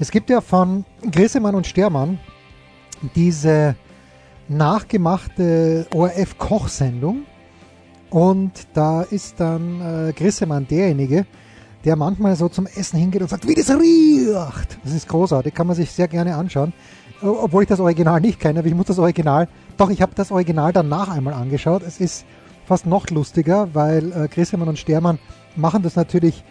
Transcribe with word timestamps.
Es 0.00 0.10
gibt 0.10 0.30
ja 0.30 0.40
von 0.40 0.86
Grissemann 1.12 1.54
und 1.54 1.66
Stermann 1.66 2.18
diese 3.14 3.76
nachgemachte 4.48 5.86
ORF-Kochsendung. 5.94 7.24
Und 8.08 8.52
da 8.72 9.02
ist 9.02 9.38
dann 9.38 10.08
äh, 10.08 10.12
Grissemann 10.14 10.66
derjenige, 10.66 11.26
der 11.84 11.96
manchmal 11.96 12.34
so 12.34 12.48
zum 12.48 12.66
Essen 12.66 12.98
hingeht 12.98 13.20
und 13.20 13.28
sagt, 13.28 13.46
wie 13.46 13.54
das 13.54 13.68
riecht. 13.68 14.78
Das 14.82 14.94
ist 14.94 15.06
großartig, 15.06 15.52
kann 15.52 15.66
man 15.66 15.76
sich 15.76 15.92
sehr 15.92 16.08
gerne 16.08 16.34
anschauen. 16.34 16.72
Obwohl 17.20 17.64
ich 17.64 17.68
das 17.68 17.78
Original 17.78 18.22
nicht 18.22 18.40
kenne, 18.40 18.60
aber 18.60 18.68
ich 18.68 18.74
muss 18.74 18.86
das 18.86 18.98
Original, 18.98 19.48
doch 19.76 19.90
ich 19.90 20.00
habe 20.00 20.14
das 20.14 20.32
Original 20.32 20.72
danach 20.72 21.10
einmal 21.10 21.34
angeschaut. 21.34 21.82
Es 21.82 22.00
ist 22.00 22.24
fast 22.64 22.86
noch 22.86 23.10
lustiger, 23.10 23.68
weil 23.74 24.12
äh, 24.12 24.28
Grissemann 24.28 24.70
und 24.70 24.78
Stermann 24.78 25.18
machen 25.56 25.82
das 25.82 25.94
natürlich 25.94 26.42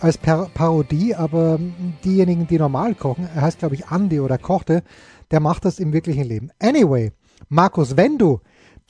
als 0.00 0.18
Par 0.18 0.50
Parodie, 0.52 1.14
aber 1.14 1.58
diejenigen, 2.04 2.46
die 2.46 2.58
normal 2.58 2.94
kochen, 2.94 3.28
er 3.34 3.42
heißt 3.42 3.60
glaube 3.60 3.74
ich 3.74 3.86
Andi 3.86 4.20
oder 4.20 4.38
kochte, 4.38 4.82
der 5.30 5.40
macht 5.40 5.64
das 5.64 5.78
im 5.78 5.92
wirklichen 5.92 6.24
Leben. 6.24 6.50
Anyway, 6.58 7.12
Markus, 7.48 7.96
wenn 7.96 8.18
du 8.18 8.40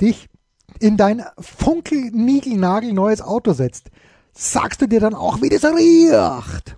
dich 0.01 0.29
in 0.81 0.97
dein 0.97 1.23
funkelnigelnagel 1.39 2.93
neues 2.93 3.23
Auto 3.23 3.53
setzt, 3.53 3.91
sagst 4.33 4.83
du 4.83 4.87
dir 4.87 5.01
dann 5.01 5.15
auch, 5.15 5.41
wie 5.41 5.49
das 5.49 5.65
riecht? 5.65 6.77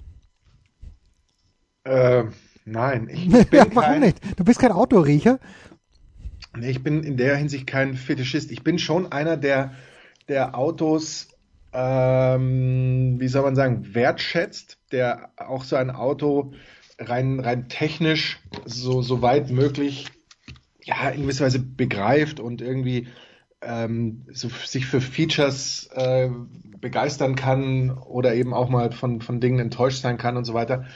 Äh, 1.85 2.25
nein. 2.65 3.09
Ich, 3.11 3.27
ich 3.27 3.33
ja, 3.53 3.67
warum 3.73 3.75
kein, 3.75 4.01
nicht? 4.01 4.19
Du 4.39 4.45
bist 4.45 4.61
kein 4.61 4.73
Autoriecher. 4.73 5.41
Nee, 6.57 6.71
ich 6.71 6.83
bin 6.83 7.03
in 7.03 7.17
der 7.17 7.37
Hinsicht 7.37 7.67
kein 7.67 7.95
Fetischist. 7.95 8.51
Ich 8.51 8.63
bin 8.63 8.79
schon 8.79 9.11
einer, 9.11 9.37
der, 9.37 9.73
der 10.29 10.57
Autos, 10.57 11.29
ähm, 11.73 13.17
wie 13.19 13.29
soll 13.29 13.43
man 13.43 13.57
sagen, 13.57 13.95
wertschätzt, 13.95 14.79
der 14.93 15.31
auch 15.37 15.65
so 15.65 15.77
ein 15.77 15.91
Auto 15.91 16.53
rein, 16.99 17.41
rein 17.41 17.69
technisch 17.69 18.41
so, 18.65 19.03
so 19.03 19.23
weit 19.23 19.51
möglich 19.51 20.07
ja, 20.83 21.11
in 21.11 21.23
gewisser 21.23 21.45
Weise 21.45 21.61
begreift 21.61 22.41
und 22.41 22.63
irgendwie 22.63 23.09
ähm, 23.61 24.27
so 24.33 24.49
sich 24.49 24.87
für 24.87 25.01
Features 25.01 25.91
äh, 25.93 26.31
begeistern 26.81 27.35
kann 27.37 27.91
oder 27.91 28.35
eben 28.35 28.55
auch 28.55 28.69
mal 28.69 28.93
von, 28.93 29.21
von 29.21 29.41
Dingen 29.41 29.59
enttäuscht 29.59 30.01
sein 30.01 30.17
kann 30.17 30.37
und 30.37 30.45
so 30.45 30.55
weiter. 30.55 30.87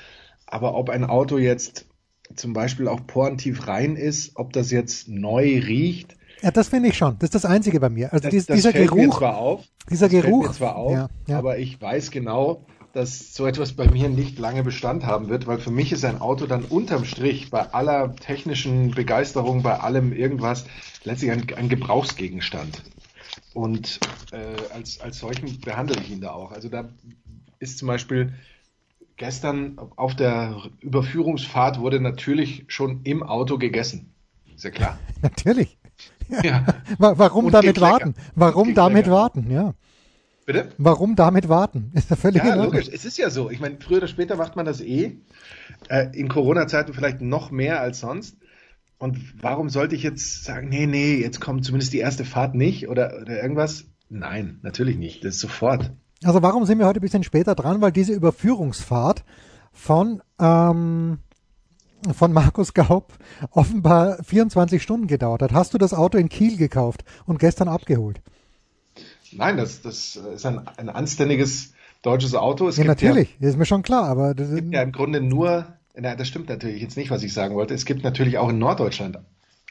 Aber 0.46 0.74
ob 0.74 0.90
ein 0.90 1.04
Auto 1.04 1.38
jetzt 1.38 1.86
zum 2.34 2.52
Beispiel 2.52 2.88
auch 2.88 3.06
porentief 3.06 3.66
rein 3.66 3.96
ist, 3.96 4.36
ob 4.36 4.52
das 4.52 4.70
jetzt 4.70 5.08
neu 5.08 5.58
riecht. 5.58 6.16
Ja, 6.42 6.50
das 6.50 6.68
finde 6.68 6.88
ich 6.88 6.96
schon. 6.96 7.16
Das 7.18 7.28
ist 7.28 7.34
das 7.34 7.44
Einzige 7.44 7.78
bei 7.80 7.88
mir. 7.88 8.12
Also 8.12 8.24
das, 8.24 8.30
dies, 8.30 8.46
das 8.46 8.56
dieser 8.56 8.72
fällt 8.72 8.88
Geruch. 8.88 9.04
Mir 9.04 9.10
zwar 9.10 9.36
auf, 9.36 9.64
dieser 9.88 10.08
das 10.08 10.22
Geruch. 10.22 10.42
Fällt 10.42 10.52
mir 10.52 10.56
zwar 10.58 10.76
auf, 10.76 10.92
ja, 10.92 11.08
ja. 11.28 11.38
aber 11.38 11.58
ich 11.58 11.80
weiß 11.80 12.10
genau, 12.10 12.66
dass 12.92 13.34
so 13.34 13.46
etwas 13.46 13.72
bei 13.72 13.88
mir 13.88 14.08
nicht 14.08 14.38
lange 14.38 14.62
Bestand 14.62 15.06
haben 15.06 15.28
wird, 15.28 15.46
weil 15.46 15.58
für 15.58 15.70
mich 15.70 15.92
ist 15.92 16.04
ein 16.04 16.20
Auto 16.20 16.46
dann 16.46 16.64
unterm 16.64 17.04
Strich 17.04 17.50
bei 17.50 17.72
aller 17.72 18.14
technischen 18.16 18.90
Begeisterung, 18.90 19.62
bei 19.62 19.78
allem 19.78 20.12
irgendwas 20.12 20.66
letztlich 21.04 21.30
ein, 21.30 21.46
ein 21.56 21.68
Gebrauchsgegenstand. 21.68 22.82
Und 23.54 24.00
äh, 24.32 24.74
als, 24.74 25.00
als 25.00 25.18
solchen 25.18 25.60
behandle 25.60 26.00
ich 26.00 26.10
ihn 26.10 26.20
da 26.20 26.32
auch. 26.32 26.52
Also 26.52 26.68
da 26.68 26.88
ist 27.60 27.78
zum 27.78 27.88
Beispiel 27.88 28.32
gestern 29.16 29.78
auf 29.96 30.16
der 30.16 30.62
Überführungsfahrt 30.80 31.78
wurde 31.80 32.00
natürlich 32.00 32.64
schon 32.68 33.00
im 33.04 33.22
Auto 33.22 33.58
gegessen. 33.58 34.12
Ist 34.54 34.64
ja 34.64 34.70
klar. 34.70 34.98
Natürlich. 35.22 35.78
Ja. 36.42 36.64
Warum 36.98 37.46
Und 37.46 37.52
damit 37.52 37.80
warten? 37.80 38.14
Warum 38.34 38.74
damit 38.74 39.10
warten? 39.10 39.50
Ja. 39.50 39.74
Bitte? 40.46 40.70
Warum 40.78 41.14
damit 41.14 41.48
warten? 41.48 41.90
Ist 41.94 42.10
ja 42.10 42.16
völlig 42.16 42.42
Ja, 42.42 42.54
logisch. 42.54 42.88
Es 42.92 43.04
ist 43.04 43.16
ja 43.18 43.30
so. 43.30 43.50
Ich 43.50 43.60
meine, 43.60 43.76
früher 43.80 43.98
oder 43.98 44.08
später 44.08 44.36
macht 44.36 44.56
man 44.56 44.64
das 44.64 44.80
eh. 44.80 45.18
Äh, 45.88 46.08
in 46.18 46.28
Corona-Zeiten 46.28 46.94
vielleicht 46.94 47.20
noch 47.20 47.50
mehr 47.50 47.80
als 47.80 48.00
sonst. 48.00 48.36
Und 48.98 49.42
warum 49.42 49.68
sollte 49.68 49.94
ich 49.94 50.02
jetzt 50.02 50.44
sagen, 50.44 50.68
nee, 50.68 50.86
nee, 50.86 51.16
jetzt 51.16 51.40
kommt 51.40 51.64
zumindest 51.64 51.92
die 51.92 51.98
erste 51.98 52.24
Fahrt 52.24 52.54
nicht 52.54 52.88
oder, 52.88 53.18
oder 53.20 53.42
irgendwas? 53.42 53.84
Nein, 54.08 54.58
natürlich 54.62 54.96
nicht. 54.96 55.24
Das 55.24 55.34
ist 55.34 55.40
sofort. 55.40 55.90
Also 56.24 56.42
warum 56.42 56.64
sind 56.66 56.78
wir 56.78 56.86
heute 56.86 57.00
ein 57.00 57.02
bisschen 57.02 57.24
später 57.24 57.54
dran? 57.54 57.80
Weil 57.80 57.92
diese 57.92 58.12
Überführungsfahrt 58.12 59.24
von, 59.72 60.22
ähm, 60.40 61.18
von 62.14 62.32
Markus 62.32 62.74
Gaub 62.74 63.12
offenbar 63.50 64.22
24 64.24 64.82
Stunden 64.82 65.06
gedauert 65.06 65.42
hat. 65.42 65.52
Hast 65.52 65.74
du 65.74 65.78
das 65.78 65.94
Auto 65.94 66.18
in 66.18 66.28
Kiel 66.28 66.56
gekauft 66.56 67.04
und 67.26 67.38
gestern 67.38 67.68
abgeholt? 67.68 68.20
Nein, 69.32 69.56
das, 69.56 69.80
das 69.82 70.16
ist 70.16 70.44
ein, 70.46 70.66
ein 70.76 70.88
anständiges 70.88 71.72
deutsches 72.02 72.34
Auto. 72.34 72.68
Es 72.68 72.76
ja, 72.76 72.84
natürlich, 72.84 73.36
das 73.40 73.50
ist 73.50 73.56
mir 73.56 73.64
schon 73.66 73.82
klar, 73.82 74.04
aber 74.08 74.34
das, 74.34 74.48
Ja, 74.50 74.56
gibt 74.56 74.72
ja 74.74 74.82
im 74.82 74.92
Grunde 74.92 75.20
nur, 75.20 75.66
na, 75.94 76.14
das 76.14 76.28
stimmt 76.28 76.48
natürlich 76.48 76.82
jetzt 76.82 76.96
nicht, 76.96 77.10
was 77.10 77.22
ich 77.22 77.32
sagen 77.32 77.54
wollte. 77.54 77.74
Es 77.74 77.84
gibt 77.84 78.04
natürlich 78.04 78.38
auch 78.38 78.50
in 78.50 78.58
Norddeutschland 78.58 79.18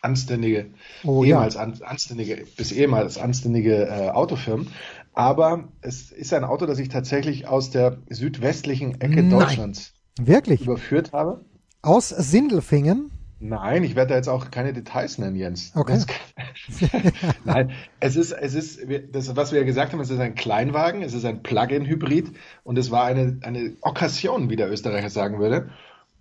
anständige, 0.01 0.71
Oh, 1.03 1.23
ja. 1.23 1.35
ehemals 1.37 1.57
an, 1.57 1.79
anständige, 1.83 2.43
bis 2.57 2.71
ehemals 2.71 3.17
anständige 3.19 3.85
äh, 3.87 4.09
Autofirmen. 4.09 4.69
Aber 5.13 5.69
es 5.81 6.11
ist 6.11 6.33
ein 6.33 6.43
Auto, 6.43 6.65
das 6.65 6.79
ich 6.79 6.89
tatsächlich 6.89 7.47
aus 7.47 7.69
der 7.69 7.97
südwestlichen 8.09 8.99
Ecke 8.99 9.21
Nein. 9.21 9.29
Deutschlands 9.29 9.93
wirklich 10.19 10.61
überführt 10.61 11.11
habe. 11.13 11.45
Aus 11.81 12.09
Sindelfingen. 12.09 13.11
Nein, 13.43 13.83
ich 13.83 13.95
werde 13.95 14.09
da 14.09 14.15
jetzt 14.17 14.27
auch 14.29 14.51
keine 14.51 14.71
Details 14.71 15.17
nennen, 15.17 15.35
Jens. 15.35 15.71
Okay. 15.75 15.93
Das- 15.93 16.91
Nein, 17.43 17.71
es 17.99 18.15
ist, 18.15 18.31
es 18.33 18.53
ist, 18.53 18.79
das, 19.11 19.35
was 19.35 19.51
wir 19.51 19.59
ja 19.59 19.65
gesagt 19.65 19.93
haben, 19.93 19.99
es 19.99 20.11
ist 20.11 20.19
ein 20.19 20.35
Kleinwagen, 20.35 21.01
es 21.01 21.13
ist 21.15 21.25
ein 21.25 21.41
Plug-in-Hybrid 21.41 22.33
und 22.63 22.77
es 22.77 22.91
war 22.91 23.05
eine, 23.05 23.39
eine 23.41 23.73
Okkasion, 23.81 24.51
wie 24.51 24.57
der 24.57 24.69
Österreicher 24.71 25.09
sagen 25.09 25.39
würde, 25.39 25.71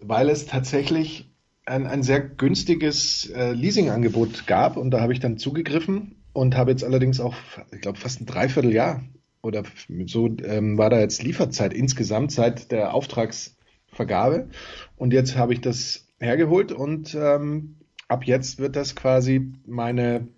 weil 0.00 0.30
es 0.30 0.46
tatsächlich 0.46 1.30
ein, 1.66 1.86
ein 1.86 2.02
sehr 2.02 2.20
günstiges 2.20 3.28
äh, 3.30 3.52
Leasingangebot 3.52 4.46
gab 4.46 4.78
und 4.78 4.90
da 4.90 5.02
habe 5.02 5.12
ich 5.12 5.20
dann 5.20 5.36
zugegriffen 5.36 6.22
und 6.32 6.56
habe 6.56 6.70
jetzt 6.70 6.84
allerdings 6.84 7.20
auch, 7.20 7.34
ich 7.70 7.82
glaube, 7.82 7.98
fast 7.98 8.22
ein 8.22 8.26
Dreivierteljahr 8.26 9.02
oder 9.42 9.64
so 10.06 10.26
ähm, 10.42 10.78
war 10.78 10.88
da 10.88 10.98
jetzt 10.98 11.22
Lieferzeit 11.22 11.74
insgesamt 11.74 12.32
seit 12.32 12.72
der 12.72 12.94
Auftragsvergabe 13.90 14.48
und 14.96 15.12
jetzt 15.12 15.36
habe 15.36 15.52
ich 15.52 15.60
das 15.60 16.06
hergeholt 16.18 16.72
und 16.72 17.14
ähm, 17.14 17.76
ab 18.08 18.24
jetzt 18.24 18.58
wird 18.58 18.76
das 18.76 18.94
quasi 18.94 19.52
meine, 19.66 20.28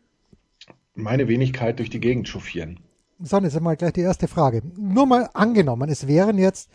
meine 0.94 1.28
Wenigkeit 1.28 1.78
durch 1.78 1.90
die 1.90 2.00
Gegend 2.00 2.28
chauffieren. 2.28 2.80
So, 3.20 3.38
jetzt 3.38 3.56
einmal 3.56 3.76
gleich 3.76 3.92
die 3.92 4.00
erste 4.00 4.26
Frage. 4.28 4.62
Nur 4.76 5.06
mal 5.06 5.30
angenommen, 5.34 5.88
es 5.88 6.06
wären 6.08 6.38
jetzt 6.38 6.70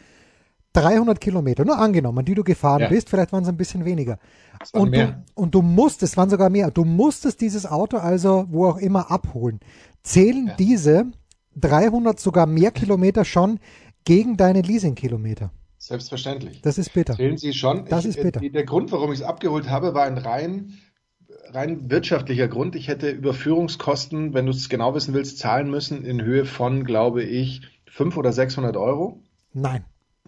300 0.73 1.19
Kilometer, 1.19 1.65
nur 1.65 1.77
angenommen, 1.77 2.23
die 2.23 2.35
du 2.35 2.43
gefahren 2.43 2.81
Ja. 2.81 2.89
bist, 2.89 3.09
vielleicht 3.09 3.33
waren 3.33 3.43
es 3.43 3.49
ein 3.49 3.57
bisschen 3.57 3.83
weniger. 3.83 4.19
Und 4.73 4.95
du, 4.95 5.23
und 5.35 5.55
du 5.55 5.61
musstest, 5.61 6.13
es 6.13 6.17
waren 6.17 6.29
sogar 6.29 6.49
mehr, 6.49 6.71
du 6.71 6.83
musstest 6.85 7.41
dieses 7.41 7.65
Auto 7.65 7.97
also 7.97 8.45
wo 8.49 8.67
auch 8.67 8.77
immer 8.77 9.11
abholen. 9.11 9.59
Zählen 10.03 10.47
Ja. 10.47 10.55
diese 10.55 11.11
300 11.55 12.19
sogar 12.19 12.45
mehr 12.45 12.71
Kilometer 12.71 13.25
schon 13.25 13.59
gegen 14.05 14.37
deine 14.37 14.61
Leasingkilometer? 14.61 15.51
Selbstverständlich. 15.87 16.61
Das 16.61 16.77
ist 16.77 16.93
bitter. 16.93 17.15
Zählen 17.15 17.37
Sie 17.37 17.53
schon. 17.53 17.85
Das 17.85 18.03
ich, 18.03 18.17
ist 18.17 18.21
bitter. 18.21 18.41
äh, 18.43 18.49
Der 18.49 18.65
Grund, 18.65 18.91
warum 18.91 19.13
ich 19.13 19.19
es 19.19 19.25
abgeholt 19.25 19.69
habe, 19.69 19.93
war 19.93 20.03
ein 20.03 20.17
rein, 20.17 20.73
rein 21.53 21.89
wirtschaftlicher 21.89 22.49
Grund. 22.49 22.75
Ich 22.75 22.89
hätte 22.89 23.09
Überführungskosten, 23.09 24.33
wenn 24.33 24.45
du 24.45 24.51
es 24.51 24.67
genau 24.67 24.95
wissen 24.95 25.13
willst, 25.13 25.39
zahlen 25.39 25.69
müssen 25.69 26.03
in 26.03 26.21
Höhe 26.21 26.43
von, 26.43 26.83
glaube 26.83 27.23
ich, 27.23 27.61
500 27.85 28.17
oder 28.17 28.33
600 28.33 28.75
Euro. 28.75 29.23
Nein. 29.53 29.85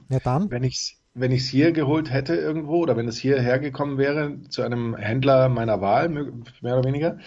Ja 0.07 0.19
dann. 0.23 0.49
Wenn 0.49 0.63
ich 0.63 0.75
es 0.75 0.95
wenn 1.13 1.31
ich's 1.31 1.49
hier 1.49 1.73
geholt 1.73 2.13
hätte 2.13 2.35
irgendwo 2.35 2.77
oder 2.77 2.95
wenn 2.95 3.09
es 3.09 3.17
hierher 3.17 3.59
gekommen 3.59 3.97
wäre 3.97 4.39
zu 4.49 4.61
einem 4.61 4.95
Händler 4.95 5.49
meiner 5.49 5.81
Wahl, 5.81 6.07
mehr 6.07 6.77
oder 6.77 6.85
weniger, 6.85 7.17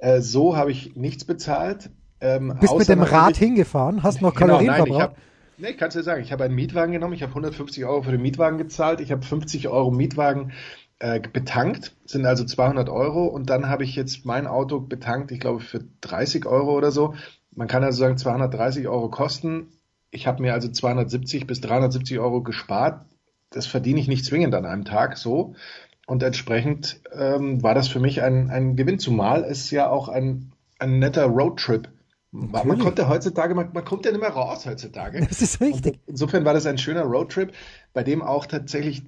äh, 0.00 0.20
so 0.20 0.56
habe 0.56 0.70
ich 0.70 0.96
nichts 0.96 1.24
bezahlt. 1.24 1.90
Ähm, 2.20 2.58
Bist 2.60 2.76
mit 2.76 2.88
dem 2.88 3.02
Rad 3.02 3.38
hingefahren, 3.38 4.02
hast 4.02 4.20
noch 4.20 4.34
Genau, 4.34 4.58
Kalorien 4.58 4.66
nein, 4.66 4.82
ich 4.86 4.88
verbraucht. 4.88 5.16
Nee, 5.60 5.70
ich 5.70 5.78
kann 5.78 5.88
es 5.88 5.94
dir 5.94 6.02
sagen, 6.02 6.22
ich 6.22 6.32
habe 6.32 6.44
einen 6.44 6.54
Mietwagen 6.54 6.92
genommen, 6.92 7.14
ich 7.14 7.22
habe 7.22 7.32
150 7.32 7.84
Euro 7.84 8.02
für 8.02 8.12
den 8.12 8.22
Mietwagen 8.22 8.58
gezahlt, 8.58 9.00
ich 9.00 9.12
habe 9.12 9.22
50 9.22 9.68
Euro 9.68 9.90
Mietwagen 9.90 10.52
äh, 10.98 11.20
betankt, 11.20 11.94
sind 12.04 12.26
also 12.26 12.44
200 12.44 12.88
Euro 12.88 13.26
und 13.26 13.50
dann 13.50 13.68
habe 13.68 13.84
ich 13.84 13.96
jetzt 13.96 14.24
mein 14.24 14.46
Auto 14.46 14.80
betankt, 14.80 15.32
ich 15.32 15.40
glaube 15.40 15.60
für 15.60 15.84
30 16.00 16.46
Euro 16.46 16.76
oder 16.76 16.90
so. 16.90 17.14
Man 17.54 17.68
kann 17.68 17.84
also 17.84 17.98
sagen 17.98 18.16
230 18.16 18.88
Euro 18.88 19.08
kosten. 19.10 19.68
Ich 20.10 20.26
habe 20.26 20.42
mir 20.42 20.52
also 20.52 20.68
270 20.68 21.46
bis 21.46 21.60
370 21.60 22.18
Euro 22.18 22.42
gespart. 22.42 23.06
Das 23.50 23.66
verdiene 23.66 24.00
ich 24.00 24.08
nicht 24.08 24.24
zwingend 24.24 24.54
an 24.54 24.66
einem 24.66 24.84
Tag 24.84 25.16
so. 25.16 25.54
Und 26.06 26.22
entsprechend 26.22 27.00
ähm, 27.12 27.62
war 27.62 27.74
das 27.74 27.88
für 27.88 28.00
mich 28.00 28.22
ein, 28.22 28.50
ein 28.50 28.76
Gewinn, 28.76 28.98
zumal 28.98 29.44
es 29.44 29.70
ja 29.70 29.88
auch 29.88 30.08
ein, 30.08 30.52
ein 30.78 30.98
netter 30.98 31.26
Roadtrip 31.26 31.88
man, 32.32 32.68
man 32.68 32.78
konnte 32.78 33.08
heutzutage, 33.08 33.54
man, 33.54 33.72
man, 33.72 33.84
kommt 33.84 34.04
ja 34.04 34.12
nicht 34.12 34.20
mehr 34.20 34.30
raus 34.30 34.66
heutzutage. 34.66 35.20
Das 35.28 35.42
ist 35.42 35.60
richtig. 35.60 35.94
Und 35.94 36.00
insofern 36.08 36.44
war 36.44 36.54
das 36.54 36.66
ein 36.66 36.78
schöner 36.78 37.02
Roadtrip, 37.02 37.52
bei 37.92 38.02
dem 38.02 38.22
auch 38.22 38.46
tatsächlich 38.46 39.02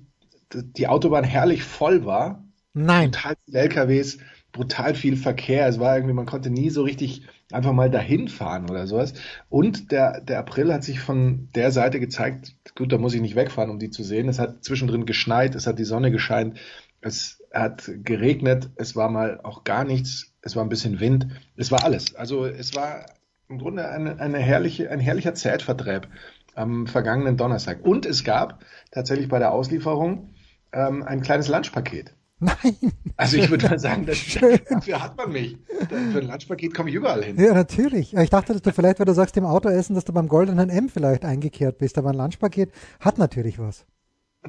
die 0.53 0.89
Autobahn 0.89 1.25
herrlich 1.25 1.63
voll 1.63 2.05
war. 2.05 2.45
Nein. 2.75 3.13
Total 3.13 3.37
viele 3.45 3.59
LKWs, 3.61 4.19
brutal 4.51 4.95
viel 4.95 5.17
Verkehr. 5.17 5.67
Es 5.67 5.79
war 5.79 5.95
irgendwie, 5.95 6.15
man 6.15 6.27
konnte 6.27 6.51
nie 6.51 6.71
so 6.71 6.83
richtig 6.83 7.27
einfach 7.53 7.73
mal 7.73 7.91
dahin 7.91 8.29
fahren 8.29 8.69
oder 8.69 8.87
sowas. 8.87 9.15
Und 9.49 9.93
der, 9.93 10.21
der 10.21 10.39
April 10.39 10.73
hat 10.73 10.85
sich 10.85 11.01
von 11.01 11.49
der 11.55 11.71
Seite 11.71 12.01
gezeigt, 12.01 12.57
gut, 12.75 12.93
da 12.93 12.99
muss 12.99 13.15
ich 13.15 13.21
nicht 13.21 13.37
wegfahren, 13.37 13.71
um 13.71 13.79
die 13.79 13.91
zu 13.91 14.03
sehen. 14.03 14.29
Es 14.29 14.39
hat 14.39 14.65
zwischendrin 14.65 15.07
geschneit, 15.07 15.55
es 15.55 15.67
hat 15.67 15.79
die 15.79 15.85
Sonne 15.85 16.11
gescheint, 16.11 16.59
es 17.01 17.43
hat 17.53 17.91
geregnet, 18.03 18.71
es 18.77 18.97
war 18.97 19.11
mal 19.11 19.41
auch 19.43 19.65
gar 19.65 19.85
nichts, 19.85 20.32
es 20.43 20.57
war 20.57 20.65
ein 20.65 20.69
bisschen 20.69 21.01
Wind, 21.01 21.29
es 21.57 21.71
war 21.71 21.85
alles. 21.85 22.15
Also 22.15 22.45
es 22.45 22.75
war 22.75 23.07
im 23.49 23.59
Grunde 23.59 23.89
eine, 23.89 24.19
eine 24.19 24.39
herrliche, 24.39 24.91
ein 24.91 25.01
herrlicher 25.01 25.35
Zeitvertreib 25.35 26.09
am 26.55 26.87
vergangenen 26.87 27.37
Donnerstag. 27.37 27.85
Und 27.85 28.07
es 28.07 28.25
gab 28.25 28.65
tatsächlich 28.91 29.29
bei 29.29 29.39
der 29.39 29.53
Auslieferung 29.53 30.35
ähm, 30.73 31.03
ein 31.03 31.23
kleines 31.23 31.49
Lunchpaket. 31.49 32.15
Nein. 32.41 32.77
Also 33.17 33.37
ich 33.37 33.51
würde 33.51 33.69
mal 33.69 33.79
sagen, 33.79 34.05
das, 34.05 34.19
dafür 34.69 35.03
hat 35.03 35.17
man 35.17 35.31
mich. 35.31 35.57
Für 35.89 36.19
ein 36.19 36.27
Lunchpaket 36.27 36.75
komme 36.75 36.91
ich 36.91 36.97
überall 36.97 37.23
hin. 37.23 37.39
Ja, 37.39 37.55
natürlich. 37.55 38.15
Ich 38.15 38.31
dachte, 38.31 38.53
dass 38.53 38.63
du 38.63 38.73
vielleicht, 38.73 38.99
wenn 38.99 39.07
du 39.07 39.15
sagst, 39.15 39.37
im 39.37 39.45
Auto 39.45 39.69
essen, 39.69 39.95
dass 39.95 40.05
du 40.05 40.13
beim 40.13 40.29
goldenen 40.29 40.69
M 40.69 40.89
vielleicht 40.89 41.25
eingekehrt 41.25 41.79
bist. 41.79 41.99
Aber 41.99 42.11
ein 42.11 42.17
Lunchpaket 42.17 42.73
hat 42.99 43.19
natürlich 43.19 43.61
was. 43.61 43.87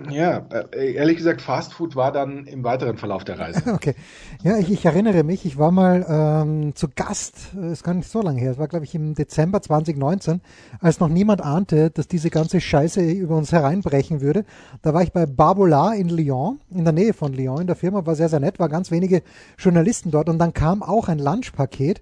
Ja, 0.09 0.47
äh, 0.71 0.93
ehrlich 0.93 1.17
gesagt, 1.17 1.39
Fastfood 1.41 1.95
war 1.95 2.11
dann 2.11 2.47
im 2.47 2.63
weiteren 2.63 2.97
Verlauf 2.97 3.23
der 3.23 3.37
Reise. 3.37 3.61
Okay. 3.73 3.93
Ja, 4.41 4.57
ich, 4.57 4.71
ich 4.71 4.85
erinnere 4.85 5.23
mich, 5.23 5.45
ich 5.45 5.57
war 5.57 5.71
mal 5.71 6.05
ähm, 6.07 6.75
zu 6.75 6.87
Gast, 6.95 7.53
es 7.55 7.73
ist 7.73 7.83
gar 7.83 7.93
nicht 7.93 8.09
so 8.09 8.21
lange 8.21 8.39
her, 8.39 8.51
es 8.51 8.57
war 8.57 8.67
glaube 8.67 8.85
ich 8.85 8.95
im 8.95 9.13
Dezember 9.13 9.61
2019, 9.61 10.41
als 10.79 10.99
noch 10.99 11.09
niemand 11.09 11.41
ahnte, 11.41 11.91
dass 11.91 12.07
diese 12.07 12.29
ganze 12.29 12.59
Scheiße 12.59 13.01
über 13.01 13.37
uns 13.37 13.51
hereinbrechen 13.51 14.21
würde. 14.21 14.45
Da 14.81 14.93
war 14.93 15.03
ich 15.03 15.11
bei 15.11 15.25
Barbola 15.25 15.93
in 15.93 16.09
Lyon, 16.09 16.59
in 16.71 16.85
der 16.85 16.93
Nähe 16.93 17.13
von 17.13 17.33
Lyon, 17.33 17.61
in 17.61 17.67
der 17.67 17.75
Firma, 17.75 18.05
war 18.05 18.15
sehr, 18.15 18.29
sehr 18.29 18.39
nett, 18.39 18.59
war 18.59 18.69
ganz 18.69 18.89
wenige 18.89 19.21
Journalisten 19.57 20.11
dort 20.11 20.29
und 20.29 20.39
dann 20.39 20.53
kam 20.53 20.81
auch 20.81 21.07
ein 21.07 21.19
Lunchpaket 21.19 22.01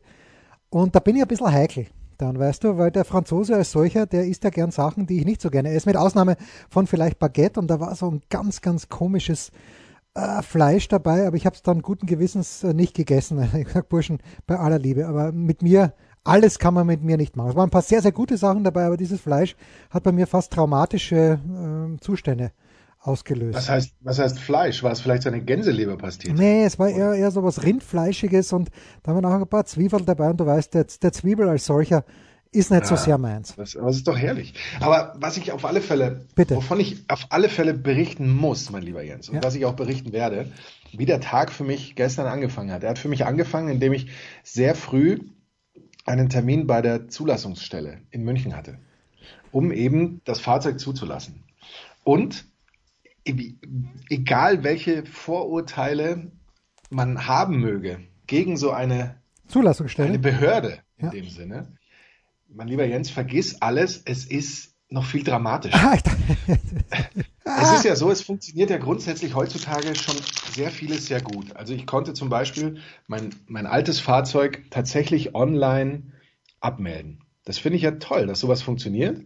und 0.70 0.96
da 0.96 1.00
bin 1.00 1.16
ich 1.16 1.22
ein 1.22 1.28
bisschen 1.28 1.52
heikel 1.52 1.88
dann, 2.22 2.38
weißt 2.38 2.64
du, 2.64 2.78
weil 2.78 2.92
der 2.92 3.06
Franzose 3.06 3.56
als 3.56 3.72
solcher, 3.72 4.06
der 4.06 4.28
isst 4.28 4.44
ja 4.44 4.50
gern 4.50 4.72
Sachen, 4.72 5.08
die 5.08 5.20
ich 5.20 5.26
nicht 5.26 5.42
so 5.42 5.50
gerne 5.50 5.72
esse, 5.72 5.90
mit 5.90 5.98
Ausnahme 5.98 6.38
von 6.70 6.88
vielleicht 6.88 7.20
Baguette. 7.20 7.60
Und 7.60 7.68
da 7.68 7.80
war 7.80 7.96
so 7.96 8.10
ein 8.10 8.22
ganz, 8.30 8.62
ganz 8.62 8.90
komisches 8.90 9.52
äh, 10.14 10.42
Fleisch 10.42 10.88
dabei, 10.88 11.26
aber 11.26 11.36
ich 11.36 11.46
habe 11.46 11.56
es 11.56 11.64
dann 11.64 11.82
guten 11.82 12.06
Gewissens 12.06 12.64
äh, 12.64 12.74
nicht 12.74 12.96
gegessen. 12.96 13.50
Ich 13.58 13.70
sag 13.70 13.90
Burschen, 13.90 14.20
bei 14.46 14.58
aller 14.60 14.80
Liebe, 14.80 15.08
aber 15.08 15.32
mit 15.32 15.62
mir, 15.62 15.94
alles 16.24 16.60
kann 16.60 16.74
man 16.74 16.86
mit 16.86 17.04
mir 17.04 17.18
nicht 17.18 17.36
machen. 17.36 17.50
Es 17.50 17.56
waren 17.56 17.68
ein 17.68 17.72
paar 17.72 17.82
sehr, 17.82 18.02
sehr 18.02 18.12
gute 18.12 18.38
Sachen 18.38 18.64
dabei, 18.64 18.86
aber 18.86 18.98
dieses 18.98 19.22
Fleisch 19.22 19.56
hat 19.90 20.04
bei 20.04 20.12
mir 20.12 20.28
fast 20.28 20.54
traumatische 20.54 21.40
äh, 21.40 22.00
Zustände 22.02 22.52
ausgelöst. 23.02 23.56
Was 23.56 23.70
heißt, 23.70 23.96
was 24.02 24.20
heißt 24.20 24.40
Fleisch? 24.40 24.84
War 24.84 24.92
es 24.92 25.02
vielleicht 25.02 25.24
so 25.24 25.30
eine 25.30 25.42
Gänseleberpastete? 25.42 26.34
Nee, 26.34 26.64
es 26.64 26.78
war 26.78 26.90
eher, 26.90 27.14
eher 27.14 27.32
so 27.32 27.44
was 27.44 27.64
Rindfleischiges 27.64 28.54
und 28.54 28.70
da 29.04 29.12
haben 29.12 29.18
wir 29.18 29.22
noch 29.22 29.34
ein 29.34 29.48
paar 29.48 29.66
Zwiebeln 29.66 30.06
dabei 30.06 30.30
und 30.30 30.38
du 30.40 30.46
weißt, 30.46 30.74
der, 30.74 30.86
der 31.02 31.12
Zwiebel 31.12 31.50
als 31.50 31.66
solcher 31.66 32.06
ist 32.52 32.70
nicht 32.70 32.82
ja, 32.82 32.88
so 32.88 32.96
sehr 32.98 33.18
meins. 33.18 33.56
Das, 33.56 33.76
aber 33.78 33.90
es 33.90 33.98
ist 33.98 34.08
doch 34.08 34.18
herrlich. 34.18 34.54
Aber 34.82 35.16
was 35.18 35.38
ich 35.38 35.52
auf 35.52 35.66
alle 35.66 35.82
Fälle, 35.82 36.26
Bitte. 36.36 36.58
wovon 36.58 36.80
ich 36.80 37.06
auf 37.08 37.28
alle 37.30 37.50
Fälle 37.50 37.74
berichten 37.74 38.30
muss, 38.30 38.70
mein 38.72 38.84
lieber 38.84 39.02
Jens, 39.02 39.30
und 39.30 39.36
ja. 39.36 39.44
was 39.44 39.56
ich 39.56 39.66
auch 39.66 39.74
berichten 39.74 40.12
werde, 40.12 40.52
wie 40.92 41.06
der 41.06 41.22
Tag 41.22 41.52
für 41.52 41.64
mich 41.64 41.96
gestern 41.96 42.28
angefangen 42.28 42.72
hat. 42.72 42.84
Er 42.84 42.90
hat 42.90 43.00
für 43.00 43.08
mich 43.08 43.26
angefangen, 43.26 43.70
indem 43.70 43.94
ich 43.94 44.12
sehr 44.44 44.76
früh 44.76 45.20
einen 46.06 46.30
Termin 46.30 46.68
bei 46.68 46.82
der 46.82 47.08
Zulassungsstelle 47.08 48.02
in 48.12 48.24
München 48.24 48.56
hatte, 48.56 48.78
um 49.52 49.72
eben 49.72 50.20
das 50.26 50.42
Fahrzeug 50.42 50.80
zuzulassen. 50.80 51.44
Und 52.04 52.51
egal 53.26 54.64
welche 54.64 55.06
Vorurteile 55.06 56.32
man 56.90 57.28
haben 57.28 57.60
möge 57.60 58.00
gegen 58.28 58.58
so 58.58 58.72
eine 58.72 59.22
Zulassungsstelle, 59.48 60.10
eine 60.10 60.20
Behörde 60.20 60.80
in 60.98 61.06
ja. 61.06 61.12
dem 61.12 61.30
Sinne, 61.30 61.76
mein 62.50 62.68
lieber 62.68 62.86
Jens, 62.86 63.10
vergiss 63.10 63.62
alles, 63.62 64.02
es 64.06 64.26
ist 64.26 64.76
noch 64.90 65.06
viel 65.06 65.24
dramatischer. 65.24 65.78
Ah, 65.78 65.98
es 67.62 67.74
ist 67.74 67.86
ja 67.86 67.96
so, 67.96 68.12
es 68.12 68.22
funktioniert 68.22 68.70
ja 68.70 68.78
grundsätzlich 68.78 69.36
heutzutage 69.36 69.96
schon 69.96 70.16
sehr 70.52 70.70
vieles 70.70 71.06
sehr 71.06 71.22
gut. 71.22 71.56
Also 71.56 71.74
ich 71.74 71.88
konnte 71.88 72.14
zum 72.14 72.30
Beispiel 72.30 72.78
mein, 73.08 73.30
mein 73.48 73.66
altes 73.66 74.00
Fahrzeug 74.00 74.64
tatsächlich 74.70 75.34
online 75.34 76.12
abmelden. 76.60 77.24
Das 77.46 77.58
finde 77.58 77.78
ich 77.78 77.84
ja 77.84 77.92
toll, 77.92 78.28
dass 78.28 78.42
sowas 78.42 78.62
funktioniert. 78.62 79.22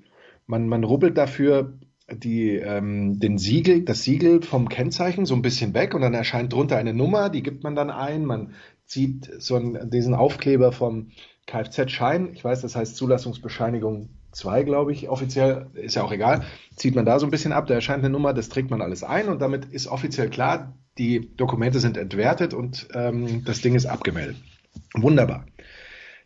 Man, 0.45 0.67
man 0.67 0.83
rubbelt 0.83 1.17
dafür 1.17 1.79
die, 2.11 2.51
ähm, 2.51 3.19
den 3.19 3.37
Siegel, 3.37 3.81
das 3.83 4.03
Siegel 4.03 4.41
vom 4.41 4.69
Kennzeichen 4.69 5.25
so 5.25 5.35
ein 5.35 5.41
bisschen 5.41 5.73
weg 5.73 5.93
und 5.93 6.01
dann 6.01 6.13
erscheint 6.13 6.53
drunter 6.53 6.77
eine 6.77 6.93
Nummer, 6.93 7.29
die 7.29 7.41
gibt 7.41 7.63
man 7.63 7.75
dann 7.75 7.89
ein. 7.89 8.25
Man 8.25 8.53
zieht 8.85 9.31
so 9.39 9.55
einen, 9.55 9.89
diesen 9.89 10.13
Aufkleber 10.13 10.71
vom 10.71 11.11
Kfz-Schein, 11.47 12.29
ich 12.33 12.43
weiß, 12.43 12.61
das 12.61 12.75
heißt 12.75 12.95
Zulassungsbescheinigung 12.95 14.09
2, 14.31 14.63
glaube 14.63 14.91
ich, 14.91 15.09
offiziell, 15.09 15.67
ist 15.73 15.95
ja 15.95 16.03
auch 16.03 16.11
egal, 16.11 16.43
zieht 16.75 16.95
man 16.95 17.05
da 17.05 17.19
so 17.19 17.25
ein 17.25 17.31
bisschen 17.31 17.53
ab, 17.53 17.67
da 17.67 17.73
erscheint 17.73 18.03
eine 18.03 18.09
Nummer, 18.09 18.33
das 18.33 18.49
trägt 18.49 18.69
man 18.69 18.81
alles 18.81 19.03
ein 19.03 19.29
und 19.29 19.41
damit 19.41 19.65
ist 19.65 19.87
offiziell 19.87 20.29
klar, 20.29 20.73
die 20.97 21.35
Dokumente 21.35 21.79
sind 21.79 21.97
entwertet 21.97 22.53
und 22.53 22.87
ähm, 22.93 23.43
das 23.45 23.61
Ding 23.61 23.75
ist 23.75 23.85
abgemeldet. 23.85 24.37
Wunderbar. 24.93 25.45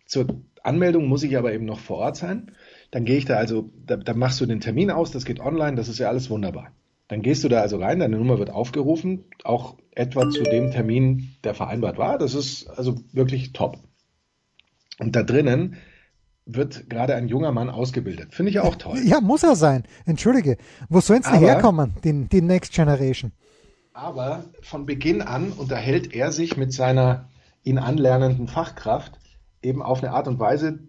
Zur 0.06 0.42
Anmeldung 0.64 1.08
muss 1.08 1.24
ich 1.24 1.38
aber 1.38 1.54
eben 1.54 1.66
noch 1.66 1.80
vor 1.80 1.98
Ort 1.98 2.18
sein. 2.18 2.52
Dann 2.92 3.06
gehe 3.06 3.18
ich 3.18 3.26
da 3.26 3.36
also, 3.36 3.70
da, 3.86 3.98
da 3.98 4.14
machst 4.14 4.42
du 4.42 4.46
den 4.46 4.62
Termin 4.62 4.92
aus, 4.92 5.12
das 5.12 5.26
geht 5.26 5.40
online, 5.40 5.76
das 5.76 5.90
ist 5.90 6.00
ja 6.00 6.10
alles 6.10 6.30
wunderbar. 6.30 6.72
Dann 7.08 7.22
gehst 7.22 7.44
du 7.44 7.50
da 7.50 7.62
also 7.62 7.78
rein, 7.78 8.00
deine 8.00 8.18
Nummer 8.18 8.38
wird 8.38 8.52
aufgerufen, 8.52 9.26
auch 9.44 9.78
etwa 9.92 10.30
zu 10.30 10.44
dem 10.44 10.72
Termin, 10.72 11.36
der 11.44 11.56
vereinbart 11.56 11.98
war. 11.98 12.18
Das 12.18 12.36
ist 12.36 12.68
also 12.68 13.00
wirklich 13.12 13.52
top. 13.52 13.78
Und 15.00 15.16
da 15.16 15.24
drinnen 15.24 15.78
wird 16.46 16.90
gerade 16.90 17.16
ein 17.16 17.28
junger 17.28 17.52
Mann 17.52 17.70
ausgebildet. 17.70 18.34
Finde 18.34 18.52
ich 18.52 18.60
auch 18.60 18.76
toll. 18.76 19.00
Ja, 19.04 19.22
muss 19.22 19.44
er 19.44 19.56
sein. 19.56 19.84
Entschuldige. 20.06 20.58
Wo 20.88 21.00
soll 21.00 21.18
es 21.18 21.30
denn 21.30 21.40
herkommen, 21.40 21.96
die, 22.04 22.28
die 22.28 22.42
Next 22.42 22.74
Generation? 22.74 23.32
Aber 23.94 24.46
von 24.62 24.86
Beginn 24.86 25.22
an 25.22 25.52
unterhält 25.52 26.14
er 26.14 26.32
sich 26.32 26.58
mit 26.58 26.74
seiner 26.74 27.30
ihn 27.64 27.78
anlernenden 27.78 28.48
Fachkraft 28.48 29.20
eben 29.62 29.82
auf 29.82 30.02
eine 30.02 30.12
Art 30.14 30.28
und 30.28 30.40
Weise, 30.40 30.80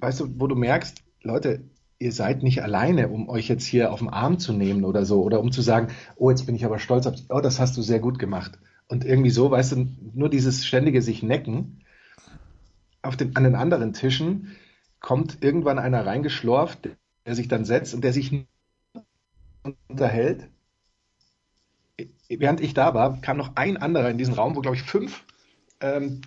weißt 0.00 0.20
du, 0.20 0.40
wo 0.40 0.46
du 0.46 0.54
merkst, 0.54 1.02
Leute, 1.22 1.62
ihr 1.98 2.12
seid 2.12 2.42
nicht 2.42 2.62
alleine, 2.62 3.08
um 3.08 3.28
euch 3.28 3.48
jetzt 3.48 3.64
hier 3.64 3.92
auf 3.92 3.98
den 3.98 4.08
Arm 4.08 4.38
zu 4.38 4.52
nehmen 4.52 4.84
oder 4.84 5.04
so, 5.04 5.22
oder 5.22 5.40
um 5.40 5.50
zu 5.50 5.62
sagen, 5.62 5.88
oh, 6.16 6.30
jetzt 6.30 6.46
bin 6.46 6.54
ich 6.54 6.64
aber 6.64 6.78
stolz 6.78 7.06
auf, 7.06 7.14
oh, 7.28 7.40
das 7.40 7.58
hast 7.58 7.76
du 7.76 7.82
sehr 7.82 7.98
gut 7.98 8.18
gemacht. 8.18 8.58
Und 8.86 9.04
irgendwie 9.04 9.30
so, 9.30 9.50
weißt 9.50 9.72
du, 9.72 9.88
nur 10.14 10.30
dieses 10.30 10.64
ständige 10.64 11.02
sich 11.02 11.22
necken, 11.22 11.84
auf 13.02 13.16
den, 13.16 13.36
an 13.36 13.44
den 13.44 13.54
anderen 13.54 13.92
Tischen 13.92 14.56
kommt 15.00 15.42
irgendwann 15.42 15.78
einer 15.78 16.04
reingeschlorft, 16.06 16.88
der 17.26 17.34
sich 17.34 17.48
dann 17.48 17.64
setzt 17.64 17.94
und 17.94 18.02
der 18.02 18.12
sich 18.12 18.46
unterhält. 19.88 20.48
Während 22.28 22.60
ich 22.60 22.74
da 22.74 22.94
war, 22.94 23.20
kam 23.20 23.36
noch 23.36 23.56
ein 23.56 23.76
anderer 23.76 24.10
in 24.10 24.18
diesen 24.18 24.34
Raum, 24.34 24.56
wo, 24.56 24.60
glaube 24.60 24.76
ich, 24.76 24.82
fünf 24.82 25.24
ähm, 25.80 26.20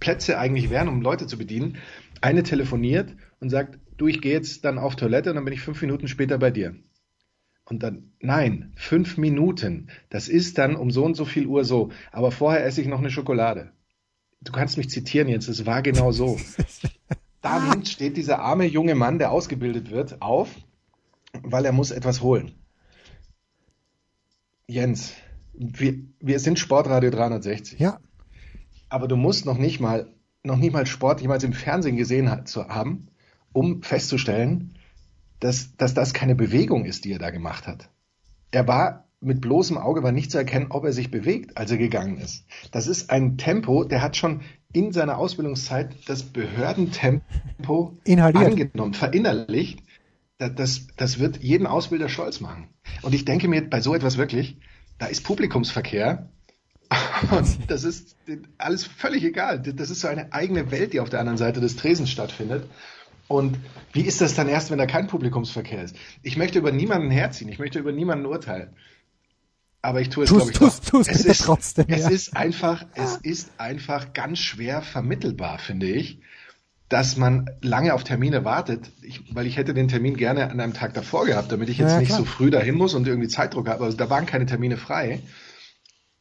Plätze 0.00 0.38
eigentlich 0.38 0.70
wären, 0.70 0.88
um 0.88 1.02
Leute 1.02 1.26
zu 1.26 1.38
bedienen. 1.38 1.78
Eine 2.20 2.42
telefoniert 2.42 3.14
und 3.40 3.50
sagt, 3.50 3.78
du, 3.96 4.06
ich 4.06 4.20
gehe 4.20 4.32
jetzt 4.32 4.64
dann 4.64 4.78
auf 4.78 4.96
Toilette 4.96 5.30
und 5.30 5.36
dann 5.36 5.44
bin 5.44 5.54
ich 5.54 5.60
fünf 5.60 5.80
Minuten 5.82 6.08
später 6.08 6.38
bei 6.38 6.50
dir. 6.50 6.76
Und 7.64 7.82
dann, 7.82 8.12
nein, 8.20 8.72
fünf 8.76 9.18
Minuten. 9.18 9.88
Das 10.08 10.28
ist 10.28 10.56
dann 10.56 10.74
um 10.74 10.90
so 10.90 11.04
und 11.04 11.14
so 11.14 11.26
viel 11.26 11.46
Uhr 11.46 11.64
so. 11.64 11.90
Aber 12.12 12.30
vorher 12.30 12.64
esse 12.64 12.80
ich 12.80 12.88
noch 12.88 12.98
eine 12.98 13.10
Schokolade. 13.10 13.72
Du 14.40 14.52
kannst 14.52 14.78
mich 14.78 14.88
zitieren 14.88 15.28
jetzt, 15.28 15.48
es 15.48 15.66
war 15.66 15.82
genau 15.82 16.12
so. 16.12 16.38
Dann 17.40 17.84
steht 17.84 18.16
dieser 18.16 18.40
arme 18.40 18.64
junge 18.64 18.94
Mann, 18.94 19.18
der 19.18 19.30
ausgebildet 19.30 19.90
wird, 19.90 20.22
auf, 20.22 20.48
weil 21.42 21.64
er 21.64 21.72
muss 21.72 21.90
etwas 21.90 22.20
holen. 22.20 22.52
Jens, 24.66 25.14
wir, 25.52 25.98
wir 26.20 26.40
sind 26.40 26.58
Sportradio 26.58 27.10
360. 27.10 27.78
Ja. 27.78 28.00
Aber 28.88 29.08
du 29.08 29.16
musst 29.16 29.44
noch 29.44 29.58
nicht 29.58 29.80
mal, 29.80 30.12
noch 30.42 30.56
nicht 30.56 30.72
mal 30.72 30.86
Sport 30.86 31.20
jemals 31.20 31.44
im 31.44 31.52
Fernsehen 31.52 31.96
gesehen 31.96 32.30
hat, 32.30 32.48
zu 32.48 32.68
haben, 32.68 33.08
um 33.52 33.82
festzustellen, 33.82 34.78
dass, 35.40 35.76
dass 35.76 35.94
das 35.94 36.14
keine 36.14 36.34
Bewegung 36.34 36.84
ist, 36.84 37.04
die 37.04 37.12
er 37.12 37.18
da 37.18 37.30
gemacht 37.30 37.66
hat. 37.66 37.90
Er 38.50 38.66
war 38.66 39.08
mit 39.20 39.40
bloßem 39.40 39.76
Auge 39.78 40.02
war 40.02 40.12
nicht 40.12 40.30
zu 40.30 40.38
erkennen, 40.38 40.66
ob 40.70 40.84
er 40.84 40.92
sich 40.92 41.10
bewegt, 41.10 41.56
als 41.56 41.70
er 41.70 41.76
gegangen 41.76 42.18
ist. 42.18 42.44
Das 42.70 42.86
ist 42.86 43.10
ein 43.10 43.36
Tempo, 43.36 43.84
der 43.84 44.00
hat 44.00 44.16
schon 44.16 44.42
in 44.72 44.92
seiner 44.92 45.18
Ausbildungszeit 45.18 45.96
das 46.06 46.22
Behördentempo 46.22 47.98
Inhaliert. 48.04 48.44
angenommen, 48.44 48.94
verinnerlicht. 48.94 49.82
Das, 50.38 50.54
das, 50.54 50.86
das 50.96 51.18
wird 51.18 51.38
jeden 51.38 51.66
Ausbilder 51.66 52.08
stolz 52.08 52.40
machen. 52.40 52.68
Und 53.02 53.12
ich 53.12 53.24
denke 53.24 53.48
mir 53.48 53.68
bei 53.68 53.80
so 53.80 53.94
etwas 53.94 54.18
wirklich, 54.18 54.58
da 54.98 55.06
ist 55.06 55.24
Publikumsverkehr 55.24 56.28
und 57.30 57.70
das 57.70 57.84
ist 57.84 58.16
alles 58.56 58.84
völlig 58.84 59.24
egal. 59.24 59.60
Das 59.60 59.90
ist 59.90 60.00
so 60.00 60.08
eine 60.08 60.32
eigene 60.32 60.70
Welt, 60.70 60.92
die 60.92 61.00
auf 61.00 61.10
der 61.10 61.20
anderen 61.20 61.38
Seite 61.38 61.60
des 61.60 61.76
Tresens 61.76 62.10
stattfindet. 62.10 62.68
Und 63.28 63.58
wie 63.92 64.02
ist 64.02 64.20
das 64.22 64.34
dann 64.34 64.48
erst, 64.48 64.70
wenn 64.70 64.78
da 64.78 64.86
kein 64.86 65.06
Publikumsverkehr 65.06 65.82
ist? 65.82 65.94
Ich 66.22 66.36
möchte 66.38 66.58
über 66.58 66.72
niemanden 66.72 67.10
herziehen, 67.10 67.48
ich 67.50 67.58
möchte 67.58 67.78
über 67.78 67.92
niemanden 67.92 68.24
urteilen. 68.24 68.70
Aber 69.82 70.00
ich 70.00 70.08
tue 70.08 70.24
es, 70.24 70.30
glaube 70.30 70.50
ich, 70.50 70.56
tust. 70.56 70.88
Tust 70.88 71.10
es, 71.10 71.24
ist, 71.24 71.44
trotzdem, 71.44 71.86
es 71.88 72.02
ja. 72.02 72.08
ist 72.08 72.36
einfach, 72.36 72.84
es 72.94 73.16
ist 73.16 73.52
einfach 73.58 74.12
ganz 74.12 74.38
schwer 74.38 74.82
vermittelbar, 74.82 75.58
finde 75.58 75.86
ich, 75.86 76.20
dass 76.88 77.16
man 77.16 77.50
lange 77.60 77.94
auf 77.94 78.02
Termine 78.02 78.44
wartet, 78.44 78.90
ich, 79.02 79.34
weil 79.34 79.46
ich 79.46 79.56
hätte 79.56 79.74
den 79.74 79.88
Termin 79.88 80.16
gerne 80.16 80.50
an 80.50 80.58
einem 80.58 80.72
Tag 80.72 80.94
davor 80.94 81.26
gehabt, 81.26 81.52
damit 81.52 81.68
ich 81.68 81.78
jetzt 81.78 81.92
ja, 81.92 82.00
nicht 82.00 82.12
so 82.12 82.24
früh 82.24 82.50
dahin 82.50 82.74
muss 82.74 82.94
und 82.94 83.06
irgendwie 83.06 83.28
Zeitdruck 83.28 83.68
habe. 83.68 83.84
Also 83.84 83.96
da 83.96 84.10
waren 84.10 84.26
keine 84.26 84.46
Termine 84.46 84.78
frei, 84.78 85.20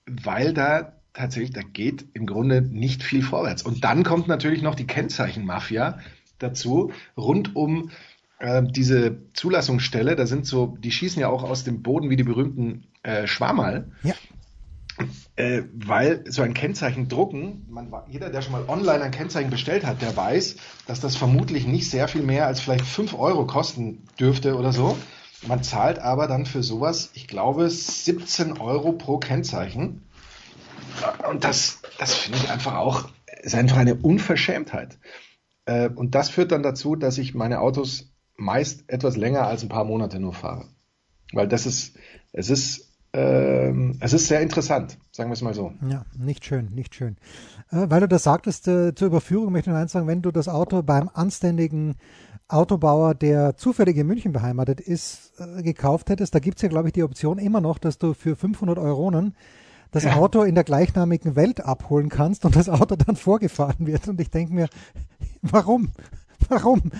weil 0.07 0.53
da 0.53 0.93
tatsächlich, 1.13 1.51
da 1.51 1.61
geht 1.61 2.05
im 2.13 2.25
Grunde 2.25 2.61
nicht 2.61 3.03
viel 3.03 3.23
vorwärts. 3.23 3.63
Und 3.63 3.83
dann 3.83 4.03
kommt 4.03 4.27
natürlich 4.27 4.61
noch 4.61 4.75
die 4.75 4.87
Kennzeichenmafia, 4.87 5.99
dazu, 6.39 6.91
rund 7.15 7.55
um 7.55 7.89
äh, 8.39 8.63
diese 8.63 9.17
Zulassungsstelle. 9.33 10.15
Da 10.15 10.27
sind 10.27 10.45
so, 10.45 10.77
die 10.79 10.91
schießen 10.91 11.19
ja 11.19 11.29
auch 11.29 11.43
aus 11.43 11.63
dem 11.63 11.81
Boden 11.81 12.09
wie 12.09 12.15
die 12.15 12.23
berühmten 12.23 12.85
äh, 13.03 13.27
Schwammerl. 13.27 13.91
Ja. 14.03 14.13
Äh, 15.35 15.63
weil 15.75 16.23
so 16.27 16.41
ein 16.41 16.55
Kennzeichen 16.55 17.07
drucken, 17.07 17.65
man, 17.69 17.91
jeder, 18.09 18.31
der 18.31 18.41
schon 18.41 18.53
mal 18.53 18.65
online 18.67 19.03
ein 19.03 19.11
Kennzeichen 19.11 19.51
bestellt 19.51 19.85
hat, 19.85 20.01
der 20.01 20.15
weiß, 20.17 20.55
dass 20.87 20.99
das 20.99 21.15
vermutlich 21.15 21.67
nicht 21.67 21.89
sehr 21.89 22.07
viel 22.07 22.23
mehr 22.23 22.47
als 22.47 22.59
vielleicht 22.59 22.85
5 22.85 23.13
Euro 23.13 23.45
kosten 23.45 24.03
dürfte 24.19 24.55
oder 24.55 24.73
so. 24.73 24.97
Man 25.46 25.63
zahlt 25.63 26.00
aber 26.00 26.27
dann 26.27 26.46
für 26.46 26.63
sowas, 26.63 27.12
ich 27.13 27.27
glaube, 27.27 27.70
17 27.70 28.58
Euro 28.58 28.94
pro 28.94 29.17
Kennzeichen. 29.17 30.08
Und 31.29 31.44
das, 31.44 31.79
das 32.00 32.15
finde 32.15 32.39
ich 32.39 32.50
einfach 32.50 32.75
auch, 32.75 33.10
ist 33.41 33.56
einfach 33.56 33.77
eine 33.77 33.96
Unverschämtheit. 33.96 34.98
Äh, 35.65 35.89
und 35.89 36.15
das 36.15 36.29
führt 36.29 36.51
dann 36.51 36.63
dazu, 36.63 36.96
dass 36.96 37.17
ich 37.17 37.36
meine 37.36 37.60
Autos 37.60 38.13
meist 38.36 38.89
etwas 38.89 39.17
länger 39.17 39.48
als 39.48 39.63
ein 39.63 39.70
paar 39.70 39.84
Monate 39.84 40.20
nur 40.20 40.34
fahre. 40.34 40.65
Weil 41.34 41.48
das 41.48 41.65
ist, 41.65 41.98
es 42.32 42.50
ist, 42.50 42.94
äh, 43.13 43.72
es 44.00 44.13
ist 44.13 44.27
sehr 44.27 44.41
interessant, 44.41 44.98
sagen 45.12 45.29
wir 45.29 45.34
es 45.34 45.41
mal 45.41 45.53
so. 45.53 45.74
Ja, 45.88 46.06
nicht 46.17 46.46
schön, 46.46 46.72
nicht 46.74 46.96
schön. 46.96 47.17
Äh, 47.72 47.88
weil 47.89 48.01
du 48.01 48.08
das 48.08 48.24
sagtest, 48.24 48.67
äh, 48.67 48.96
zur 48.96 49.08
Überführung 49.08 49.51
möchte 49.51 49.70
ich 49.70 49.74
nur 49.74 49.82
eins 49.82 49.91
sagen, 49.91 50.08
wenn 50.08 50.22
du 50.22 50.32
das 50.32 50.48
Auto 50.48 50.82
beim 50.84 51.10
anständigen 51.13 51.96
Autobauer, 52.50 53.13
der 53.13 53.58
zufällig 53.58 53.98
in 53.98 54.08
München 54.08 54.32
beheimatet 54.32 54.80
ist, 54.80 55.34
äh, 55.39 55.63
gekauft 55.63 56.10
hättest, 56.10 56.34
da 56.34 56.39
gibt 56.39 56.58
es 56.58 56.62
ja, 56.62 56.70
glaube 56.70 56.89
ich, 56.89 56.94
die 56.94 57.04
Option 57.04 57.39
immer 57.39 57.62
noch, 57.62 57.77
dass 57.77 57.98
du 57.98 58.13
für 58.13 58.36
500 58.36 58.77
Euronen 58.77 59.36
das 59.92 60.04
ja. 60.04 60.16
Auto 60.16 60.44
in 60.44 60.56
der 60.56 60.63
gleichnamigen 60.63 61.36
Welt 61.36 61.62
abholen 61.62 62.10
kannst 62.10 62.46
und 62.46 62.56
das 62.56 62.70
Auto 62.70 62.96
dann 63.08 63.16
vorgefahren 63.16 63.86
wird. 63.88 64.08
Und 64.08 64.20
ich 64.22 64.30
denke 64.30 64.54
mir, 64.54 64.68
warum? 65.42 65.92
Warum? 66.50 66.92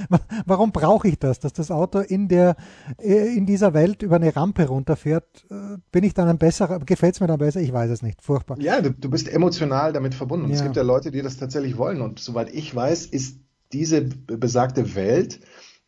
Warum 0.46 0.72
brauche 0.72 1.08
ich 1.08 1.20
das, 1.20 1.40
dass 1.40 1.54
das 1.54 1.72
Auto 1.72 2.00
in 2.00 2.28
der 2.28 2.56
äh, 3.00 3.34
in 3.36 3.46
dieser 3.46 3.74
Welt 3.74 4.02
über 4.02 4.16
eine 4.18 4.36
Rampe 4.36 4.68
runterfährt? 4.68 5.46
Äh, 5.50 5.78
bin 5.92 6.04
ich 6.04 6.14
dann 6.14 6.28
ein 6.28 6.40
besserer? 6.40 6.80
Gefällt 6.80 7.14
es 7.14 7.22
mir 7.22 7.28
dann 7.28 7.38
besser? 7.38 7.62
Ich 7.62 7.72
weiß 7.72 7.90
es 7.92 8.02
nicht. 8.02 8.22
Furchtbar. 8.22 8.60
Ja, 8.60 8.82
du, 8.82 8.92
du 8.92 9.10
bist 9.10 9.30
emotional 9.30 9.94
damit 9.94 10.16
verbunden. 10.16 10.46
Und 10.46 10.52
ja. 10.52 10.58
es 10.58 10.64
gibt 10.64 10.76
ja 10.76 10.82
Leute, 10.82 11.12
die 11.12 11.22
das 11.22 11.38
tatsächlich 11.38 11.78
wollen. 11.78 12.02
Und 12.02 12.20
soweit 12.20 12.54
ich 12.54 12.76
weiß, 12.76 13.06
ist 13.06 13.38
diese 13.74 14.02
besagte 14.04 14.96
Welt 14.96 15.40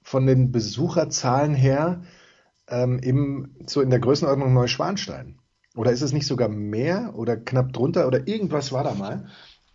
von 0.01 0.25
den 0.25 0.51
Besucherzahlen 0.51 1.53
her 1.53 2.01
ähm, 2.67 2.99
eben 2.99 3.55
so 3.67 3.81
in 3.81 3.89
der 3.89 3.99
Größenordnung 3.99 4.53
Neuschwanstein. 4.53 5.39
Oder 5.75 5.91
ist 5.91 6.01
es 6.01 6.13
nicht 6.13 6.25
sogar 6.25 6.49
mehr 6.49 7.13
oder 7.15 7.37
knapp 7.37 7.73
drunter 7.73 8.07
oder 8.07 8.27
irgendwas 8.27 8.71
war 8.71 8.83
da 8.83 8.93
mal? 8.93 9.27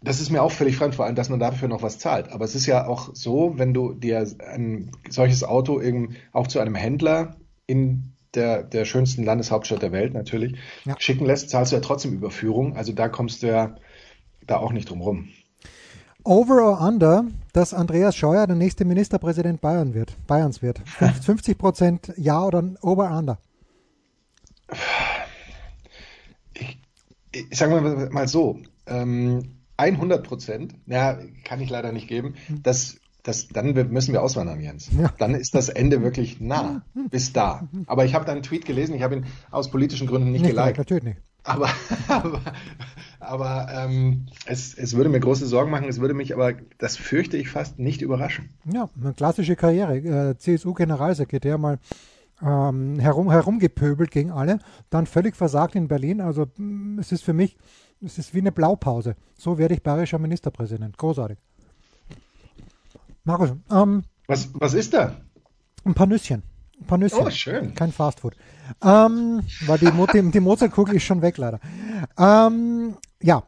Das 0.02 0.20
ist 0.20 0.30
mir 0.30 0.42
auch 0.42 0.52
völlig 0.52 0.76
fremd, 0.76 0.94
vor 0.94 1.06
allem, 1.06 1.14
dass 1.14 1.30
man 1.30 1.40
dafür 1.40 1.68
noch 1.68 1.82
was 1.82 1.98
zahlt. 1.98 2.30
Aber 2.30 2.44
es 2.44 2.54
ist 2.54 2.66
ja 2.66 2.86
auch 2.86 3.14
so, 3.14 3.54
wenn 3.56 3.72
du 3.72 3.94
dir 3.94 4.26
ein 4.46 4.90
solches 5.08 5.44
Auto 5.44 5.80
eben 5.80 6.16
auch 6.32 6.46
zu 6.46 6.58
einem 6.58 6.74
Händler 6.74 7.36
in 7.66 8.12
der, 8.34 8.64
der 8.64 8.84
schönsten 8.84 9.24
Landeshauptstadt 9.24 9.82
der 9.82 9.92
Welt 9.92 10.12
natürlich 10.12 10.56
ja. 10.84 10.94
schicken 10.98 11.24
lässt, 11.24 11.48
zahlst 11.48 11.72
du 11.72 11.76
ja 11.76 11.82
trotzdem 11.82 12.12
Überführung. 12.12 12.76
Also 12.76 12.92
da 12.92 13.08
kommst 13.08 13.42
du 13.42 13.46
ja 13.46 13.76
da 14.46 14.58
auch 14.58 14.72
nicht 14.72 14.90
drum 14.90 15.00
rum. 15.00 15.28
Over 16.24 16.64
or 16.64 16.80
under, 16.80 17.26
dass 17.52 17.74
Andreas 17.74 18.16
Scheuer 18.16 18.46
der 18.46 18.56
nächste 18.56 18.86
Ministerpräsident 18.86 19.60
Bayern 19.60 19.92
wird, 19.92 20.16
Bayerns 20.26 20.62
wird. 20.62 20.80
50 21.22 21.58
Prozent 21.58 22.12
ja 22.16 22.42
oder 22.42 22.64
over 22.80 23.10
under? 23.16 23.38
sagen 27.50 27.72
wir 27.72 28.10
mal 28.10 28.28
so, 28.28 28.60
ähm, 28.86 29.56
100 29.76 30.26
Prozent, 30.26 30.74
ja, 30.86 31.18
kann 31.44 31.60
ich 31.60 31.68
leider 31.68 31.92
nicht 31.92 32.08
geben, 32.08 32.34
das, 32.62 32.96
das, 33.22 33.48
dann 33.48 33.72
müssen 33.90 34.12
wir 34.12 34.22
auswandern, 34.22 34.60
Jens. 34.60 34.90
Ja. 34.96 35.12
Dann 35.18 35.34
ist 35.34 35.54
das 35.54 35.68
Ende 35.68 36.02
wirklich 36.02 36.40
nah, 36.40 36.82
bis 37.10 37.32
da. 37.32 37.68
Aber 37.86 38.04
ich 38.04 38.14
habe 38.14 38.24
deinen 38.24 38.42
Tweet 38.42 38.64
gelesen, 38.66 38.94
ich 38.94 39.02
habe 39.02 39.16
ihn 39.16 39.26
aus 39.50 39.70
politischen 39.70 40.06
Gründen 40.06 40.30
nicht, 40.30 40.42
nicht 40.42 40.54
geliked. 40.54 40.78
Natürlich 40.78 41.04
nicht. 41.04 41.18
Aber, 41.42 41.68
aber, 42.08 42.40
aber 43.26 43.68
ähm, 43.70 44.26
es, 44.46 44.74
es 44.74 44.94
würde 44.94 45.10
mir 45.10 45.20
große 45.20 45.46
Sorgen 45.46 45.70
machen, 45.70 45.88
es 45.88 46.00
würde 46.00 46.14
mich 46.14 46.34
aber, 46.34 46.54
das 46.78 46.96
fürchte 46.96 47.36
ich 47.36 47.50
fast, 47.50 47.78
nicht 47.78 48.02
überraschen. 48.02 48.50
Ja, 48.72 48.88
eine 49.00 49.14
klassische 49.14 49.56
Karriere. 49.56 49.96
Äh, 49.96 50.38
CSU-Generalsekretär 50.38 51.58
mal 51.58 51.78
ähm, 52.42 52.98
herum, 52.98 53.30
herumgepöbelt 53.30 54.10
gegen 54.10 54.30
alle, 54.30 54.58
dann 54.90 55.06
völlig 55.06 55.36
versagt 55.36 55.74
in 55.74 55.88
Berlin. 55.88 56.20
Also 56.20 56.46
mm, 56.56 56.98
es 56.98 57.12
ist 57.12 57.22
für 57.22 57.32
mich, 57.32 57.56
es 58.00 58.18
ist 58.18 58.34
wie 58.34 58.40
eine 58.40 58.52
Blaupause. 58.52 59.16
So 59.36 59.58
werde 59.58 59.74
ich 59.74 59.82
bayerischer 59.82 60.18
Ministerpräsident. 60.18 60.98
Großartig. 60.98 61.38
Markus, 63.24 63.52
ähm, 63.70 64.04
was, 64.26 64.50
was 64.54 64.74
ist 64.74 64.94
da? 64.94 65.16
Ein 65.84 65.94
paar 65.94 66.06
Nüsschen. 66.06 66.42
Ein 66.80 66.86
paar 66.86 66.98
Nüsschen. 66.98 67.26
Oh, 67.26 67.30
schön. 67.30 67.74
Kein 67.74 67.92
Fastfood. 67.92 68.34
Ähm, 68.82 69.42
weil 69.66 69.78
die, 69.78 69.90
die, 70.12 70.30
die 70.30 70.40
Mozartkugel 70.40 70.96
ist 70.96 71.04
schon 71.04 71.22
weg, 71.22 71.36
leider. 71.38 71.60
Ähm, 72.18 72.96
ja, 73.24 73.42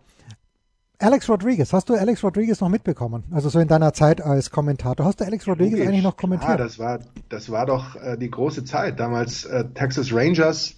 Alex 0.98 1.28
Rodriguez, 1.28 1.72
hast 1.74 1.90
du 1.90 1.94
Alex 1.94 2.24
Rodriguez 2.24 2.60
noch 2.62 2.70
mitbekommen? 2.70 3.24
Also 3.30 3.50
so 3.50 3.58
in 3.60 3.68
deiner 3.68 3.92
Zeit 3.92 4.22
als 4.22 4.50
Kommentator. 4.50 5.04
Hast 5.04 5.20
du 5.20 5.24
Alex 5.26 5.46
Rodriguez 5.46 5.72
Logisch. 5.72 5.88
eigentlich 5.88 6.02
noch 6.02 6.16
kommentiert? 6.16 6.52
Ja, 6.52 6.56
das 6.56 6.78
war, 6.78 7.00
das 7.28 7.50
war 7.50 7.66
doch 7.66 7.96
äh, 7.96 8.16
die 8.16 8.30
große 8.30 8.64
Zeit. 8.64 8.98
Damals 8.98 9.44
äh, 9.44 9.66
Texas 9.74 10.14
Rangers 10.14 10.76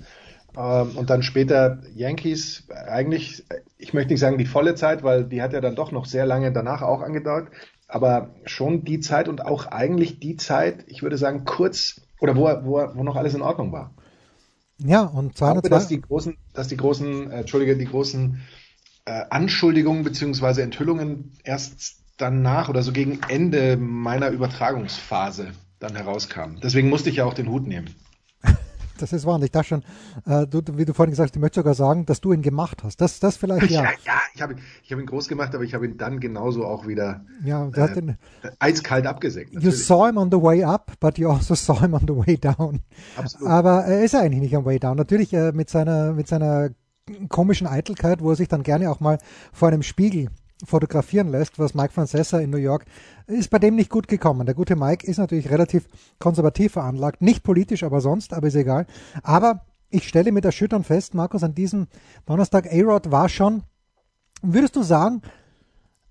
äh, 0.56 0.82
und 0.82 1.08
dann 1.08 1.22
später 1.22 1.78
Yankees. 1.94 2.64
Eigentlich, 2.88 3.44
ich 3.76 3.94
möchte 3.94 4.12
nicht 4.12 4.20
sagen 4.20 4.38
die 4.38 4.46
volle 4.46 4.74
Zeit, 4.74 5.04
weil 5.04 5.24
die 5.24 5.40
hat 5.40 5.52
ja 5.52 5.60
dann 5.60 5.76
doch 5.76 5.92
noch 5.92 6.06
sehr 6.06 6.26
lange 6.26 6.52
danach 6.52 6.82
auch 6.82 7.00
angedauert. 7.00 7.48
Aber 7.86 8.30
schon 8.44 8.84
die 8.84 8.98
Zeit 8.98 9.28
und 9.28 9.44
auch 9.44 9.66
eigentlich 9.66 10.18
die 10.18 10.36
Zeit, 10.36 10.84
ich 10.88 11.04
würde 11.04 11.16
sagen 11.16 11.44
kurz, 11.44 12.00
oder 12.18 12.34
wo, 12.34 12.42
wo, 12.64 12.88
wo 12.92 13.04
noch 13.04 13.14
alles 13.14 13.34
in 13.34 13.42
Ordnung 13.42 13.70
war. 13.70 13.92
Ja, 14.78 15.02
und 15.02 15.36
zwar 15.36 15.60
dass 15.62 15.88
die 15.88 16.00
großen, 16.00 16.36
dass 16.54 16.68
die 16.68 16.76
großen, 16.76 17.30
äh, 17.30 17.40
Entschuldige, 17.40 17.76
die 17.76 17.86
großen 17.86 18.40
äh, 19.08 19.24
Anschuldigungen 19.30 20.04
beziehungsweise 20.04 20.62
Enthüllungen 20.62 21.32
erst 21.42 21.96
danach 22.18 22.68
oder 22.68 22.82
so 22.82 22.92
gegen 22.92 23.20
Ende 23.28 23.78
meiner 23.78 24.28
Übertragungsphase 24.28 25.52
dann 25.78 25.96
herauskamen. 25.96 26.58
Deswegen 26.62 26.90
musste 26.90 27.08
ich 27.08 27.16
ja 27.16 27.24
auch 27.24 27.34
den 27.34 27.48
Hut 27.48 27.66
nehmen. 27.66 27.94
Das 29.00 29.12
ist 29.12 29.24
wahr. 29.26 29.40
Ich 29.44 29.52
dachte 29.52 29.68
schon, 29.68 29.84
äh, 30.26 30.44
du, 30.44 30.60
wie 30.76 30.84
du 30.84 30.92
vorhin 30.92 31.12
gesagt 31.12 31.30
hast, 31.30 31.36
ich 31.36 31.40
möchte 31.40 31.60
sogar 31.60 31.74
sagen, 31.74 32.04
dass 32.04 32.20
du 32.20 32.32
ihn 32.32 32.42
gemacht 32.42 32.82
hast. 32.82 33.00
Das, 33.00 33.20
das 33.20 33.36
vielleicht 33.36 33.70
ja. 33.70 33.84
Ja, 33.84 33.90
ja 34.04 34.20
ich 34.34 34.42
habe 34.42 34.56
ich 34.82 34.92
hab 34.92 34.98
ihn 34.98 35.06
groß 35.06 35.28
gemacht, 35.28 35.54
aber 35.54 35.62
ich 35.62 35.72
habe 35.72 35.86
ihn 35.86 35.96
dann 35.98 36.18
genauso 36.18 36.66
auch 36.66 36.84
wieder 36.88 37.24
ja, 37.44 37.68
äh, 37.68 37.94
den, 37.94 38.16
eiskalt 38.58 39.06
abgesägt. 39.06 39.54
Natürlich. 39.54 39.78
You 39.78 39.80
saw 39.80 40.08
him 40.08 40.16
on 40.16 40.32
the 40.32 40.42
way 40.42 40.64
up, 40.64 40.98
but 40.98 41.16
you 41.16 41.30
also 41.30 41.54
saw 41.54 41.78
him 41.78 41.94
on 41.94 42.08
the 42.08 42.16
way 42.16 42.36
down. 42.36 42.80
Absolut. 43.16 43.48
Aber 43.48 43.84
er 43.84 44.02
ist 44.02 44.16
eigentlich 44.16 44.40
nicht 44.40 44.56
am 44.56 44.64
way 44.64 44.80
down. 44.80 44.96
Natürlich 44.96 45.32
äh, 45.32 45.52
mit 45.52 45.70
seiner, 45.70 46.12
mit 46.12 46.26
seiner 46.26 46.70
komischen 47.28 47.66
Eitelkeit, 47.66 48.22
wo 48.22 48.30
er 48.30 48.36
sich 48.36 48.48
dann 48.48 48.62
gerne 48.62 48.90
auch 48.90 49.00
mal 49.00 49.18
vor 49.52 49.68
einem 49.68 49.82
Spiegel 49.82 50.28
fotografieren 50.64 51.28
lässt, 51.28 51.58
was 51.58 51.74
Mike 51.74 51.92
Francesa 51.92 52.38
in 52.40 52.50
New 52.50 52.58
York 52.58 52.84
ist 53.26 53.50
bei 53.50 53.58
dem 53.58 53.76
nicht 53.76 53.90
gut 53.90 54.08
gekommen. 54.08 54.46
Der 54.46 54.54
gute 54.54 54.76
Mike 54.76 55.06
ist 55.06 55.18
natürlich 55.18 55.50
relativ 55.50 55.86
konservativ 56.18 56.72
veranlagt, 56.72 57.22
nicht 57.22 57.42
politisch, 57.42 57.84
aber 57.84 58.00
sonst, 58.00 58.32
aber 58.32 58.48
ist 58.48 58.54
egal. 58.54 58.86
Aber 59.22 59.64
ich 59.90 60.08
stelle 60.08 60.32
mit 60.32 60.44
Erschüttern 60.44 60.84
fest, 60.84 61.14
Markus, 61.14 61.42
an 61.42 61.54
diesem 61.54 61.86
Donnerstag, 62.26 62.66
A-Rod 62.66 63.10
war 63.10 63.28
schon, 63.28 63.62
würdest 64.42 64.76
du 64.76 64.82
sagen, 64.82 65.22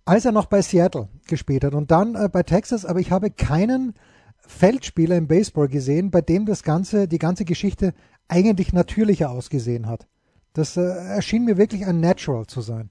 als 0.05 0.25
er 0.25 0.31
noch 0.31 0.45
bei 0.45 0.61
Seattle 0.61 1.09
gespielt 1.27 1.63
hat 1.63 1.73
und 1.73 1.91
dann 1.91 2.15
äh, 2.15 2.29
bei 2.31 2.43
Texas, 2.43 2.85
aber 2.85 2.99
ich 2.99 3.11
habe 3.11 3.29
keinen 3.29 3.93
Feldspieler 4.37 5.17
im 5.17 5.27
Baseball 5.27 5.67
gesehen, 5.67 6.11
bei 6.11 6.21
dem 6.21 6.45
das 6.45 6.63
ganze, 6.63 7.07
die 7.07 7.19
ganze 7.19 7.43
Geschichte 7.43 7.93
eigentlich 8.29 8.71
natürlicher 8.71 9.29
ausgesehen 9.29 9.87
hat. 9.87 10.07
Das 10.57 10.75
äh, 10.75 10.81
erschien 10.81 11.45
mir 11.45 11.57
wirklich 11.57 11.85
ein 11.85 11.99
Natural 11.99 12.47
zu 12.47 12.61
sein. 12.61 12.89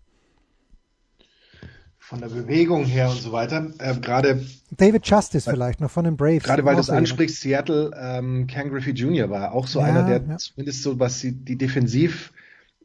Von 1.99 2.21
der 2.21 2.29
Bewegung 2.29 2.85
her 2.85 3.11
und 3.11 3.21
so 3.21 3.33
weiter. 3.33 3.73
Äh, 3.79 3.97
gerade 3.97 4.47
David 4.71 5.05
Justice 5.05 5.51
vielleicht 5.51 5.81
noch 5.81 5.91
von 5.91 6.05
den 6.05 6.17
Braves. 6.17 6.45
Gerade 6.45 6.65
weil 6.65 6.77
du 6.77 6.81
es 6.81 6.91
ansprichst, 6.91 7.41
Seattle, 7.41 7.91
ähm, 8.01 8.47
Ken 8.47 8.71
Griffey 8.71 8.93
Jr. 8.93 9.31
war 9.31 9.51
auch 9.51 9.67
so 9.67 9.81
ja, 9.81 9.87
einer, 9.87 10.05
der 10.05 10.23
ja. 10.29 10.37
zumindest 10.37 10.85
so 10.85 11.01
was 11.01 11.19
die, 11.19 11.33
die 11.33 11.59
defensiv 11.59 12.33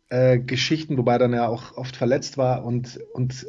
äh, 0.09 0.39
Geschichten, 0.39 0.97
wobei 0.97 1.19
dann 1.19 1.33
ja 1.33 1.47
auch 1.47 1.77
oft 1.77 1.95
verletzt 1.95 2.39
war 2.39 2.65
und, 2.65 2.99
und 3.13 3.45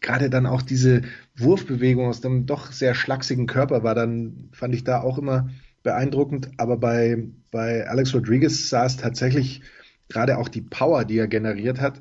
gerade 0.00 0.30
dann 0.30 0.46
auch 0.46 0.62
diese 0.62 1.02
Wurfbewegung 1.36 2.08
aus 2.08 2.20
dem 2.22 2.44
doch 2.44 2.72
sehr 2.72 2.96
schlachsigen 2.96 3.46
Körper 3.46 3.84
war 3.84 3.94
dann, 3.94 4.48
fand 4.50 4.74
ich 4.74 4.82
da 4.82 5.00
auch 5.00 5.16
immer 5.16 5.48
beeindruckend. 5.84 6.50
Aber 6.56 6.76
bei, 6.76 7.22
bei 7.52 7.86
Alex 7.86 8.12
Rodriguez 8.12 8.68
sah 8.68 8.84
es 8.84 8.96
tatsächlich 8.96 9.62
gerade 10.12 10.38
auch 10.38 10.48
die 10.48 10.62
Power, 10.62 11.04
die 11.04 11.18
er 11.18 11.28
generiert 11.28 11.80
hat, 11.80 12.00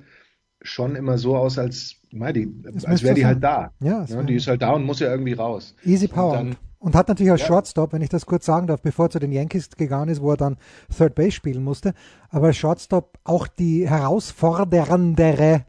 schon 0.62 0.96
immer 0.96 1.18
so 1.18 1.36
aus, 1.36 1.58
als, 1.58 1.96
die, 2.12 2.54
als 2.84 3.04
wäre 3.04 3.16
die 3.16 3.26
halt 3.26 3.44
da. 3.44 3.72
Ja, 3.82 4.06
ja, 4.06 4.24
die 4.24 4.36
ist 4.36 4.48
halt 4.48 4.62
da 4.62 4.72
und 4.72 4.84
muss 4.84 5.00
ja 5.00 5.10
irgendwie 5.10 5.34
raus. 5.34 5.76
Easy 5.84 6.08
Power. 6.08 6.40
Und, 6.40 6.48
dann, 6.48 6.56
und 6.80 6.96
hat 6.96 7.08
natürlich 7.08 7.32
als 7.32 7.42
ja. 7.42 7.48
Shortstop, 7.48 7.94
wenn 7.94 8.02
ich 8.02 8.10
das 8.10 8.26
kurz 8.26 8.46
sagen 8.46 8.68
darf, 8.68 8.82
bevor 8.82 9.06
er 9.06 9.10
zu 9.10 9.20
den 9.20 9.32
Yankees 9.32 9.70
gegangen 9.70 10.10
ist, 10.10 10.22
wo 10.22 10.32
er 10.32 10.38
dann 10.38 10.58
Third 10.96 11.16
Base 11.16 11.32
spielen 11.32 11.64
musste, 11.64 11.94
aber 12.30 12.48
als 12.48 12.58
Shortstop 12.58 13.18
auch 13.24 13.48
die 13.48 13.90
herausforderndere 13.90 15.66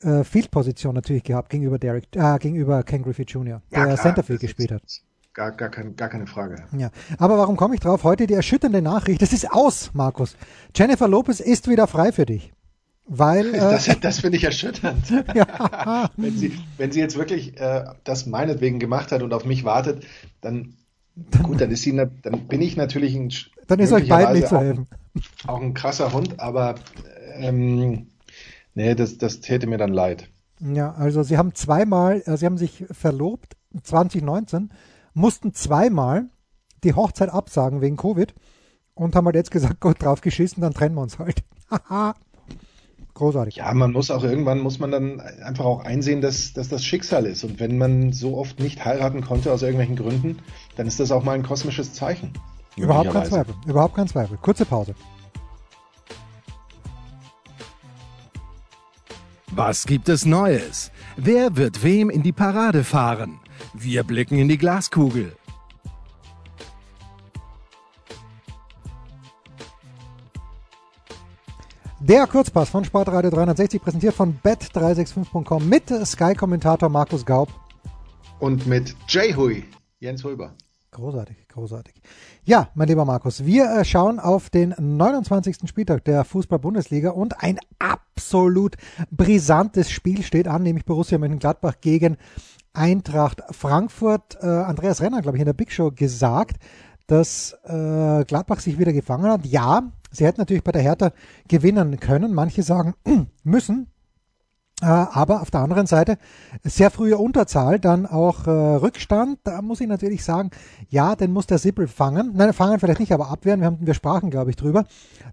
äh, 0.00 0.24
Field-Position 0.24 0.94
natürlich 0.94 1.24
gehabt 1.24 1.50
gegenüber 1.50 1.78
Derek, 1.78 2.04
äh, 2.14 2.38
gegenüber 2.38 2.82
Ken 2.82 3.02
Griffey 3.02 3.24
Jr., 3.24 3.62
der 3.70 3.88
ja, 3.88 3.96
Centerfield 3.96 4.40
gespielt 4.40 4.72
hat. 4.72 4.82
Gar, 5.34 5.50
gar, 5.50 5.68
kein, 5.68 5.96
gar 5.96 6.08
keine 6.08 6.28
Frage. 6.28 6.62
Ja, 6.78 6.90
aber 7.18 7.36
warum 7.36 7.56
komme 7.56 7.74
ich 7.74 7.80
drauf? 7.80 8.04
Heute 8.04 8.28
die 8.28 8.34
erschütternde 8.34 8.80
Nachricht. 8.80 9.20
Das 9.20 9.32
ist 9.32 9.50
aus, 9.50 9.90
Markus. 9.92 10.36
Jennifer 10.76 11.08
Lopez 11.08 11.40
ist 11.40 11.68
wieder 11.68 11.88
frei 11.88 12.12
für 12.12 12.24
dich. 12.24 12.52
Weil, 13.04 13.52
äh, 13.52 13.58
das, 13.58 13.90
das 14.00 14.20
finde 14.20 14.36
ich 14.36 14.44
erschütternd. 14.44 15.10
ja. 15.34 16.08
wenn, 16.16 16.38
sie, 16.38 16.56
wenn 16.76 16.92
sie 16.92 17.00
jetzt 17.00 17.18
wirklich 17.18 17.58
äh, 17.60 17.84
das 18.04 18.26
meinetwegen 18.26 18.78
gemacht 18.78 19.10
hat 19.10 19.22
und 19.22 19.34
auf 19.34 19.44
mich 19.44 19.64
wartet, 19.64 20.06
dann, 20.40 20.74
dann 21.16 21.42
gut, 21.42 21.60
dann 21.60 21.72
ist 21.72 21.82
sie, 21.82 21.96
dann 21.96 22.46
bin 22.46 22.62
ich 22.62 22.76
natürlich 22.76 23.16
ein, 23.16 23.32
dann 23.66 23.80
ist 23.80 23.92
euch 23.92 24.08
beiden 24.08 24.34
nicht 24.34 24.46
zu 24.46 24.60
helfen. 24.60 24.86
Auch, 25.48 25.48
auch 25.56 25.60
ein 25.60 25.74
krasser 25.74 26.12
Hund, 26.12 26.38
aber 26.38 26.76
ähm, 27.34 28.06
nee, 28.74 28.94
das, 28.94 29.18
das 29.18 29.40
täte 29.40 29.66
mir 29.66 29.78
dann 29.78 29.92
leid. 29.92 30.28
Ja, 30.60 30.94
also 30.94 31.24
sie 31.24 31.36
haben 31.38 31.56
zweimal, 31.56 32.22
äh, 32.24 32.36
sie 32.36 32.46
haben 32.46 32.56
sich 32.56 32.84
verlobt 32.92 33.56
2019 33.82 34.70
mussten 35.14 35.54
zweimal 35.54 36.28
die 36.82 36.94
Hochzeit 36.94 37.30
absagen 37.30 37.80
wegen 37.80 37.96
Covid 37.96 38.34
und 38.94 39.16
haben 39.16 39.24
halt 39.24 39.36
jetzt 39.36 39.50
gesagt, 39.50 39.80
Gott 39.80 40.02
drauf 40.02 40.20
geschissen, 40.20 40.60
dann 40.60 40.74
trennen 40.74 40.94
wir 40.94 41.02
uns 41.02 41.18
halt. 41.18 41.42
Großartig. 43.14 43.56
Ja, 43.56 43.72
man 43.72 43.92
muss 43.92 44.10
auch 44.10 44.24
irgendwann 44.24 44.58
muss 44.58 44.80
man 44.80 44.90
dann 44.90 45.20
einfach 45.20 45.64
auch 45.64 45.84
einsehen, 45.84 46.20
dass, 46.20 46.52
dass 46.52 46.68
das 46.68 46.84
Schicksal 46.84 47.26
ist. 47.26 47.44
Und 47.44 47.60
wenn 47.60 47.78
man 47.78 48.12
so 48.12 48.36
oft 48.36 48.58
nicht 48.58 48.84
heiraten 48.84 49.22
konnte 49.22 49.52
aus 49.52 49.62
irgendwelchen 49.62 49.94
Gründen, 49.94 50.40
dann 50.76 50.88
ist 50.88 50.98
das 50.98 51.12
auch 51.12 51.22
mal 51.22 51.32
ein 51.32 51.44
kosmisches 51.44 51.92
Zeichen. 51.92 52.32
Überhaupt 52.76 53.12
kein 53.12 53.24
Zweifel. 53.24 53.54
Überhaupt 53.66 53.94
kein 53.94 54.08
Zweifel. 54.08 54.36
Kurze 54.38 54.64
Pause. 54.66 54.96
Was 59.52 59.86
gibt 59.86 60.08
es 60.08 60.26
Neues? 60.26 60.90
Wer 61.16 61.56
wird 61.56 61.84
wem 61.84 62.10
in 62.10 62.24
die 62.24 62.32
Parade 62.32 62.82
fahren? 62.82 63.38
Wir 63.74 64.04
blicken 64.04 64.38
in 64.38 64.48
die 64.48 64.56
Glaskugel. 64.56 65.36
Der 71.98 72.26
Kurzpass 72.28 72.68
von 72.68 72.84
Sportradio 72.84 73.30
360 73.30 73.82
präsentiert 73.82 74.14
von 74.14 74.38
bet365.com 74.44 75.68
mit 75.68 75.88
Sky-Kommentator 75.88 76.88
Markus 76.88 77.26
Gaub. 77.26 77.48
Und 78.38 78.66
mit 78.66 78.94
Jay 79.08 79.34
Hui, 79.34 79.64
Jens 79.98 80.22
Hulber. 80.22 80.54
Großartig, 80.94 81.48
großartig. 81.48 81.92
Ja, 82.44 82.68
mein 82.74 82.86
lieber 82.86 83.04
Markus, 83.04 83.44
wir 83.44 83.64
äh, 83.64 83.84
schauen 83.84 84.20
auf 84.20 84.48
den 84.48 84.76
29. 84.78 85.68
Spieltag 85.68 86.04
der 86.04 86.24
Fußball-Bundesliga 86.24 87.10
und 87.10 87.42
ein 87.42 87.58
absolut 87.80 88.76
brisantes 89.10 89.90
Spiel 89.90 90.22
steht 90.22 90.46
an, 90.46 90.62
nämlich 90.62 90.84
Borussia 90.84 91.18
Mönchengladbach 91.18 91.80
gegen 91.80 92.16
Eintracht 92.74 93.42
Frankfurt. 93.50 94.38
Äh, 94.40 94.46
Andreas 94.46 95.02
Renner, 95.02 95.20
glaube 95.20 95.36
ich, 95.36 95.40
in 95.40 95.46
der 95.46 95.52
Big 95.52 95.72
Show 95.72 95.90
gesagt, 95.90 96.62
dass 97.08 97.56
äh, 97.64 98.24
Gladbach 98.24 98.60
sich 98.60 98.78
wieder 98.78 98.92
gefangen 98.92 99.28
hat. 99.28 99.44
Ja, 99.46 99.90
sie 100.12 100.24
hätten 100.24 100.40
natürlich 100.40 100.62
bei 100.62 100.70
der 100.70 100.82
Hertha 100.82 101.10
gewinnen 101.48 101.98
können. 101.98 102.32
Manche 102.32 102.62
sagen 102.62 102.94
müssen. 103.42 103.88
Äh, 104.84 104.86
aber 104.86 105.40
auf 105.40 105.50
der 105.50 105.60
anderen 105.60 105.86
Seite 105.86 106.18
sehr 106.62 106.90
frühe 106.90 107.16
Unterzahl, 107.16 107.80
dann 107.80 108.04
auch 108.04 108.46
äh, 108.46 108.50
Rückstand. 108.50 109.38
Da 109.44 109.62
muss 109.62 109.80
ich 109.80 109.88
natürlich 109.88 110.22
sagen, 110.22 110.50
ja, 110.90 111.16
den 111.16 111.32
muss 111.32 111.46
der 111.46 111.56
Sippel 111.56 111.88
fangen. 111.88 112.32
Nein, 112.34 112.52
fangen 112.52 112.78
vielleicht 112.78 113.00
nicht, 113.00 113.12
aber 113.12 113.30
abwehren. 113.30 113.60
Wir, 113.60 113.66
haben, 113.66 113.78
wir 113.80 113.94
sprachen, 113.94 114.28
glaube 114.28 114.50
ich, 114.50 114.56
drüber. 114.56 114.84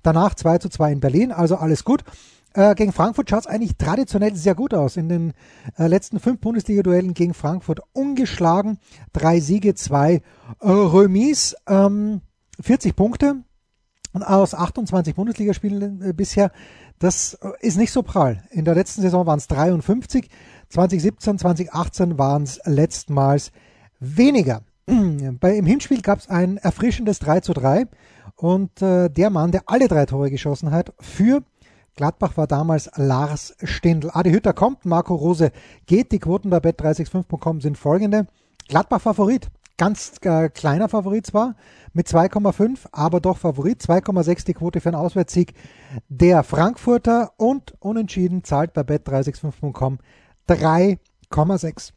Danach 0.03 0.35
2 0.35 0.59
zu 0.59 0.69
2 0.69 0.93
in 0.93 0.99
Berlin, 1.01 1.33
also 1.33 1.57
alles 1.57 1.83
gut. 1.83 2.05
Äh, 2.53 2.75
gegen 2.75 2.93
Frankfurt 2.93 3.29
schaut 3.29 3.41
es 3.41 3.47
eigentlich 3.47 3.75
traditionell 3.77 4.35
sehr 4.35 4.55
gut 4.55 4.73
aus. 4.73 4.95
In 4.95 5.09
den 5.09 5.33
letzten 5.75 6.21
fünf 6.21 6.39
Bundesliga-Duellen 6.39 7.13
gegen 7.13 7.33
Frankfurt 7.33 7.81
ungeschlagen. 7.91 8.77
Drei 9.11 9.41
Siege, 9.41 9.75
zwei 9.75 10.21
Remis, 10.61 11.57
ähm, 11.67 12.21
40 12.61 12.95
Punkte 12.95 13.43
aus 14.13 14.53
28 14.53 15.15
Bundesligaspielen 15.15 16.13
bisher. 16.15 16.51
Das 17.01 17.33
äh, 17.33 17.49
ist 17.59 17.77
nicht 17.77 17.91
so 17.91 18.03
prall. 18.03 18.43
In 18.51 18.63
der 18.63 18.75
letzten 18.75 19.01
Saison 19.01 19.25
waren 19.25 19.39
es 19.39 19.47
53, 19.47 20.29
2017, 20.69 21.39
2018 21.39 22.17
waren 22.17 22.43
es 22.43 22.61
letztmals 22.63 23.51
weniger. 23.99 24.61
Bei, 24.85 25.55
Im 25.57 25.65
Hinspiel 25.65 26.01
gab 26.01 26.19
es 26.19 26.29
ein 26.29 26.57
erfrischendes 26.57 27.19
3 27.19 27.41
zu 27.41 27.53
3 27.53 27.87
und 28.35 28.81
äh, 28.81 29.09
der 29.09 29.31
Mann, 29.31 29.51
der 29.51 29.63
alle 29.65 29.87
drei 29.87 30.05
Tore 30.05 30.29
geschossen 30.29 30.71
hat, 30.71 30.93
für 30.99 31.43
Gladbach 31.95 32.37
war 32.37 32.47
damals 32.47 32.89
Lars 32.95 33.55
Stindl. 33.63 34.11
Adi 34.13 34.31
Hütter 34.31 34.53
kommt, 34.53 34.85
Marco 34.85 35.15
Rose 35.15 35.51
geht. 35.87 36.11
Die 36.11 36.19
Quoten 36.19 36.49
bei 36.49 36.57
bet365.com 36.57 37.61
sind 37.61 37.77
folgende. 37.77 38.27
Gladbach 38.67 39.01
Favorit. 39.01 39.47
Ganz 39.81 40.13
äh, 40.21 40.49
kleiner 40.49 40.89
Favorit 40.89 41.25
zwar, 41.25 41.55
mit 41.93 42.05
2,5, 42.05 42.81
aber 42.91 43.19
doch 43.19 43.39
Favorit. 43.39 43.81
2,6 43.81 44.45
die 44.45 44.53
Quote 44.53 44.79
für 44.79 44.89
einen 44.89 44.95
Auswärtssieg 44.95 45.55
der 46.07 46.43
Frankfurter 46.43 47.31
und 47.37 47.73
unentschieden 47.79 48.43
zahlt 48.43 48.73
bei 48.73 48.81
bet365.com 48.81 49.97
3,6. 50.47 51.93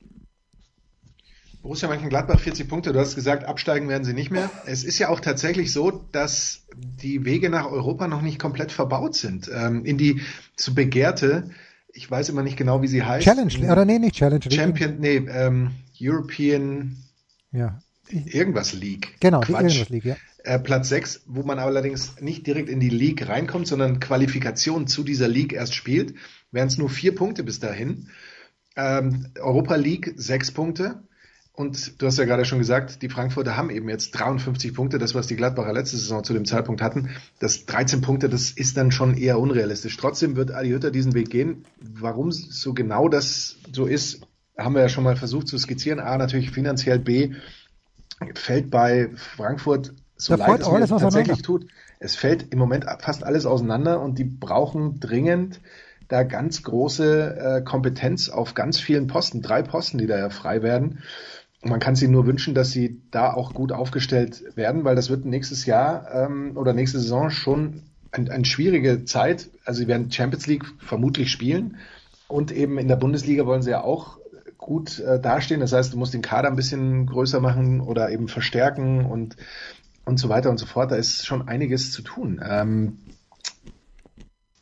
Borussia 1.60 1.86
Mönchengladbach 1.86 2.40
40 2.40 2.66
Punkte. 2.70 2.94
Du 2.94 3.00
hast 3.00 3.16
gesagt, 3.16 3.44
absteigen 3.44 3.86
werden 3.90 4.04
sie 4.04 4.14
nicht 4.14 4.30
mehr. 4.30 4.48
Es 4.64 4.82
ist 4.82 4.98
ja 4.98 5.10
auch 5.10 5.20
tatsächlich 5.20 5.70
so, 5.70 5.90
dass 5.90 6.62
die 6.74 7.26
Wege 7.26 7.50
nach 7.50 7.70
Europa 7.70 8.08
noch 8.08 8.22
nicht 8.22 8.38
komplett 8.38 8.72
verbaut 8.72 9.14
sind. 9.14 9.50
Ähm, 9.54 9.84
in 9.84 9.98
die 9.98 10.22
zu 10.56 10.74
begehrte, 10.74 11.50
ich 11.92 12.10
weiß 12.10 12.30
immer 12.30 12.42
nicht 12.42 12.56
genau, 12.56 12.80
wie 12.80 12.88
sie 12.88 13.02
heißt. 13.02 13.26
Challenge, 13.26 13.70
oder 13.70 13.84
nee, 13.84 13.98
nicht 13.98 14.14
Challenge. 14.14 14.40
Champion, 14.50 15.00
nee, 15.00 15.16
ähm, 15.16 15.72
European 16.00 17.03
ja. 17.54 17.80
irgendwas 18.10 18.72
League. 18.74 19.16
Genau, 19.20 19.40
Quatsch. 19.40 19.62
irgendwas 19.62 19.88
League, 19.88 20.04
ja. 20.04 20.16
Äh, 20.44 20.58
Platz 20.58 20.90
6, 20.90 21.22
wo 21.26 21.42
man 21.42 21.58
allerdings 21.58 22.20
nicht 22.20 22.46
direkt 22.46 22.68
in 22.68 22.80
die 22.80 22.90
League 22.90 23.26
reinkommt, 23.26 23.66
sondern 23.66 24.00
Qualifikation 24.00 24.86
zu 24.86 25.02
dieser 25.02 25.28
League 25.28 25.54
erst 25.54 25.74
spielt, 25.74 26.14
wären 26.50 26.68
es 26.68 26.76
nur 26.76 26.90
vier 26.90 27.14
Punkte 27.14 27.42
bis 27.44 27.60
dahin. 27.60 28.08
Ähm, 28.76 29.28
Europa 29.40 29.76
League 29.76 30.12
sechs 30.16 30.50
Punkte. 30.50 31.02
Und 31.56 32.02
du 32.02 32.06
hast 32.06 32.18
ja 32.18 32.24
gerade 32.24 32.44
schon 32.44 32.58
gesagt, 32.58 33.00
die 33.02 33.08
Frankfurter 33.08 33.56
haben 33.56 33.70
eben 33.70 33.88
jetzt 33.88 34.10
53 34.10 34.74
Punkte, 34.74 34.98
das 34.98 35.14
was 35.14 35.28
die 35.28 35.36
Gladbacher 35.36 35.72
letzte 35.72 35.96
Saison 35.96 36.24
zu 36.24 36.32
dem 36.32 36.44
Zeitpunkt 36.44 36.82
hatten. 36.82 37.10
Das 37.38 37.64
13 37.64 38.00
Punkte, 38.00 38.28
das 38.28 38.50
ist 38.50 38.76
dann 38.76 38.90
schon 38.90 39.16
eher 39.16 39.38
unrealistisch. 39.38 39.96
Trotzdem 39.96 40.34
wird 40.34 40.50
Adi 40.50 40.70
Hütter 40.70 40.90
diesen 40.90 41.14
Weg 41.14 41.30
gehen. 41.30 41.64
Warum 41.78 42.32
so 42.32 42.74
genau 42.74 43.08
das 43.08 43.56
so 43.72 43.86
ist, 43.86 44.22
haben 44.56 44.74
wir 44.74 44.82
ja 44.82 44.88
schon 44.88 45.04
mal 45.04 45.16
versucht 45.16 45.48
zu 45.48 45.58
skizzieren. 45.58 46.00
A, 46.00 46.16
natürlich 46.16 46.50
finanziell, 46.50 46.98
B, 46.98 47.34
fällt 48.34 48.70
bei 48.70 49.10
Frankfurt 49.16 49.92
so 50.16 50.36
da 50.36 50.46
leid 50.46 50.60
es 50.60 50.68
mir 50.68 50.98
tatsächlich 50.98 51.42
tut. 51.42 51.66
Es 51.98 52.14
fällt 52.14 52.52
im 52.52 52.58
Moment 52.58 52.86
fast 53.00 53.24
alles 53.24 53.46
auseinander 53.46 54.00
und 54.00 54.18
die 54.18 54.24
brauchen 54.24 55.00
dringend 55.00 55.60
da 56.08 56.22
ganz 56.22 56.62
große 56.62 57.36
äh, 57.36 57.62
Kompetenz 57.62 58.28
auf 58.28 58.54
ganz 58.54 58.78
vielen 58.78 59.06
Posten, 59.08 59.42
drei 59.42 59.62
Posten, 59.62 59.98
die 59.98 60.06
da 60.06 60.18
ja 60.18 60.30
frei 60.30 60.62
werden 60.62 61.02
man 61.64 61.80
kann 61.80 61.96
sich 61.96 62.08
nur 62.08 62.26
wünschen, 62.26 62.54
dass 62.54 62.70
sie 62.70 63.00
da 63.10 63.32
auch 63.32 63.54
gut 63.54 63.72
aufgestellt 63.72 64.44
werden, 64.54 64.84
weil 64.84 64.96
das 64.96 65.10
wird 65.10 65.24
nächstes 65.24 65.66
Jahr 65.66 66.08
ähm, 66.12 66.56
oder 66.56 66.72
nächste 66.72 66.98
Saison 66.98 67.30
schon 67.30 67.82
eine 68.12 68.30
ein 68.30 68.44
schwierige 68.44 69.04
Zeit. 69.04 69.50
Also 69.64 69.80
sie 69.80 69.88
werden 69.88 70.10
Champions 70.10 70.46
League 70.46 70.64
vermutlich 70.78 71.30
spielen 71.30 71.76
und 72.28 72.52
eben 72.52 72.78
in 72.78 72.88
der 72.88 72.96
Bundesliga 72.96 73.46
wollen 73.46 73.62
sie 73.62 73.70
ja 73.70 73.82
auch 73.82 74.18
gut 74.64 74.98
äh, 74.98 75.20
dastehen. 75.20 75.60
Das 75.60 75.72
heißt, 75.72 75.92
du 75.92 75.98
musst 75.98 76.14
den 76.14 76.22
Kader 76.22 76.48
ein 76.48 76.56
bisschen 76.56 77.06
größer 77.06 77.40
machen 77.40 77.80
oder 77.80 78.10
eben 78.10 78.28
verstärken 78.28 79.04
und 79.04 79.36
und 80.06 80.18
so 80.18 80.28
weiter 80.28 80.50
und 80.50 80.58
so 80.58 80.66
fort. 80.66 80.90
Da 80.90 80.96
ist 80.96 81.26
schon 81.26 81.48
einiges 81.48 81.92
zu 81.92 82.02
tun. 82.02 82.40
Ähm, 82.46 82.98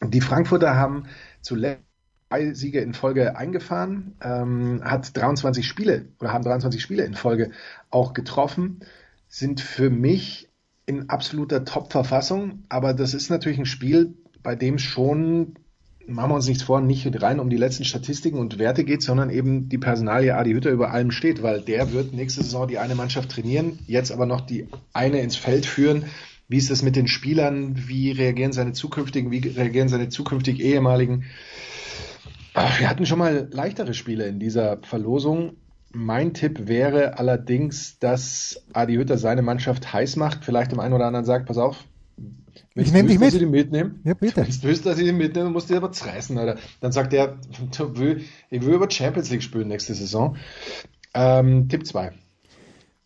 die 0.04 0.20
Frankfurter 0.20 0.76
haben 0.76 1.04
zuletzt 1.40 1.82
drei 2.28 2.54
Siege 2.54 2.80
in 2.80 2.94
Folge 2.94 3.36
eingefahren, 3.36 4.16
ähm, 4.22 4.80
hat 4.84 5.16
23 5.16 5.66
Spiele 5.66 6.06
oder 6.18 6.32
haben 6.32 6.44
23 6.44 6.80
Spiele 6.80 7.04
in 7.04 7.14
Folge 7.14 7.50
auch 7.90 8.14
getroffen, 8.14 8.80
sind 9.28 9.60
für 9.60 9.90
mich 9.90 10.48
in 10.86 11.10
absoluter 11.10 11.64
Top-Verfassung, 11.64 12.64
aber 12.68 12.94
das 12.94 13.14
ist 13.14 13.30
natürlich 13.30 13.58
ein 13.58 13.66
Spiel, 13.66 14.14
bei 14.42 14.56
dem 14.56 14.78
schon 14.78 15.54
machen 16.06 16.30
wir 16.30 16.34
uns 16.36 16.48
nichts 16.48 16.62
vor, 16.62 16.80
nicht 16.80 17.22
rein 17.22 17.40
um 17.40 17.50
die 17.50 17.56
letzten 17.56 17.84
Statistiken 17.84 18.38
und 18.38 18.58
Werte 18.58 18.84
geht, 18.84 19.02
sondern 19.02 19.30
eben 19.30 19.68
die 19.68 19.78
Personalie 19.78 20.36
Adi 20.36 20.52
Hütter 20.52 20.70
über 20.70 20.90
allem 20.92 21.10
steht, 21.10 21.42
weil 21.42 21.60
der 21.60 21.92
wird 21.92 22.12
nächste 22.12 22.42
Saison 22.42 22.68
die 22.68 22.78
eine 22.78 22.94
Mannschaft 22.94 23.30
trainieren, 23.30 23.78
jetzt 23.86 24.12
aber 24.12 24.26
noch 24.26 24.40
die 24.40 24.68
eine 24.92 25.20
ins 25.20 25.36
Feld 25.36 25.66
führen. 25.66 26.04
Wie 26.48 26.58
ist 26.58 26.70
das 26.70 26.82
mit 26.82 26.96
den 26.96 27.08
Spielern? 27.08 27.88
Wie 27.88 28.10
reagieren 28.10 28.52
seine 28.52 28.72
zukünftigen, 28.72 29.30
wie 29.30 29.38
reagieren 29.38 29.88
seine 29.88 30.08
zukünftig 30.08 30.60
ehemaligen? 30.60 31.24
Wir 32.54 32.90
hatten 32.90 33.06
schon 33.06 33.18
mal 33.18 33.48
leichtere 33.50 33.94
Spiele 33.94 34.26
in 34.26 34.38
dieser 34.38 34.78
Verlosung. 34.82 35.54
Mein 35.94 36.34
Tipp 36.34 36.68
wäre 36.68 37.18
allerdings, 37.18 37.98
dass 37.98 38.64
Adi 38.72 38.94
Hütter 38.94 39.18
seine 39.18 39.42
Mannschaft 39.42 39.92
heiß 39.92 40.16
macht, 40.16 40.44
vielleicht 40.44 40.72
dem 40.72 40.80
einen 40.80 40.94
oder 40.94 41.06
anderen 41.06 41.24
sagt, 41.24 41.46
pass 41.46 41.58
auf, 41.58 41.84
wenn 42.74 42.84
ich 42.84 42.92
nehme 42.92 43.08
dich 43.08 43.18
mit. 43.18 43.34
Ich 43.34 43.46
mitnehmen? 43.46 44.00
Ja, 44.04 44.14
bitte. 44.14 44.42
Wenn 44.42 44.50
du 44.50 44.62
willst, 44.62 44.86
dass 44.86 44.98
ich 44.98 45.04
die 45.04 45.12
mitnehme, 45.12 45.50
musst 45.50 45.68
du 45.68 45.74
dir 45.74 45.78
aber 45.78 45.92
zerreißen, 45.92 46.36
oder? 46.38 46.56
Dann 46.80 46.92
sagt 46.92 47.12
er, 47.12 47.38
ich 48.50 48.62
will 48.62 48.74
über 48.74 48.90
Champions 48.90 49.30
League 49.30 49.42
spielen 49.42 49.68
nächste 49.68 49.94
Saison. 49.94 50.36
Ähm, 51.14 51.68
Tipp 51.68 51.86
2. 51.86 52.12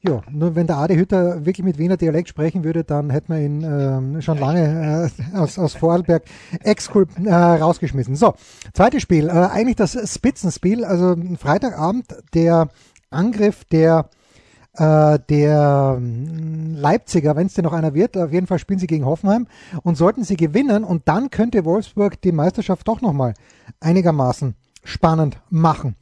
Ja, 0.06 0.22
nur 0.30 0.54
wenn 0.54 0.68
der 0.68 0.76
Adi 0.76 0.94
Hütter 0.94 1.44
wirklich 1.44 1.64
mit 1.64 1.78
Wiener 1.78 1.96
Dialekt 1.96 2.28
sprechen 2.28 2.62
würde, 2.62 2.84
dann 2.84 3.10
hätten 3.10 3.32
wir 3.32 3.40
ihn 3.40 3.64
ähm, 3.64 4.22
schon 4.22 4.38
lange 4.38 5.10
äh, 5.32 5.36
aus, 5.36 5.58
aus 5.58 5.74
Vorarlberg 5.74 6.22
Ex-Group 6.60 7.08
äh, 7.24 7.32
rausgeschmissen. 7.32 8.14
So, 8.14 8.34
zweites 8.72 9.02
Spiel, 9.02 9.28
äh, 9.28 9.32
eigentlich 9.32 9.74
das 9.74 9.98
Spitzenspiel, 10.14 10.84
also 10.84 11.16
Freitagabend 11.38 12.06
der 12.34 12.68
Angriff 13.10 13.64
der 13.64 14.08
äh, 14.76 15.18
der 15.28 15.94
hm, 15.96 16.74
Leipziger, 16.76 17.36
wenn 17.36 17.46
es 17.46 17.54
denn 17.54 17.64
noch 17.64 17.72
einer 17.72 17.94
wird, 17.94 18.16
auf 18.16 18.32
jeden 18.32 18.46
Fall 18.46 18.58
spielen 18.58 18.78
sie 18.78 18.86
gegen 18.86 19.06
Hoffenheim 19.06 19.46
und 19.82 19.96
sollten 19.96 20.24
sie 20.24 20.36
gewinnen 20.36 20.84
und 20.84 21.08
dann 21.08 21.30
könnte 21.30 21.64
Wolfsburg 21.64 22.20
die 22.20 22.32
Meisterschaft 22.32 22.86
doch 22.86 23.00
nochmal 23.00 23.34
einigermaßen 23.80 24.54
spannend 24.84 25.40
machen. 25.50 25.96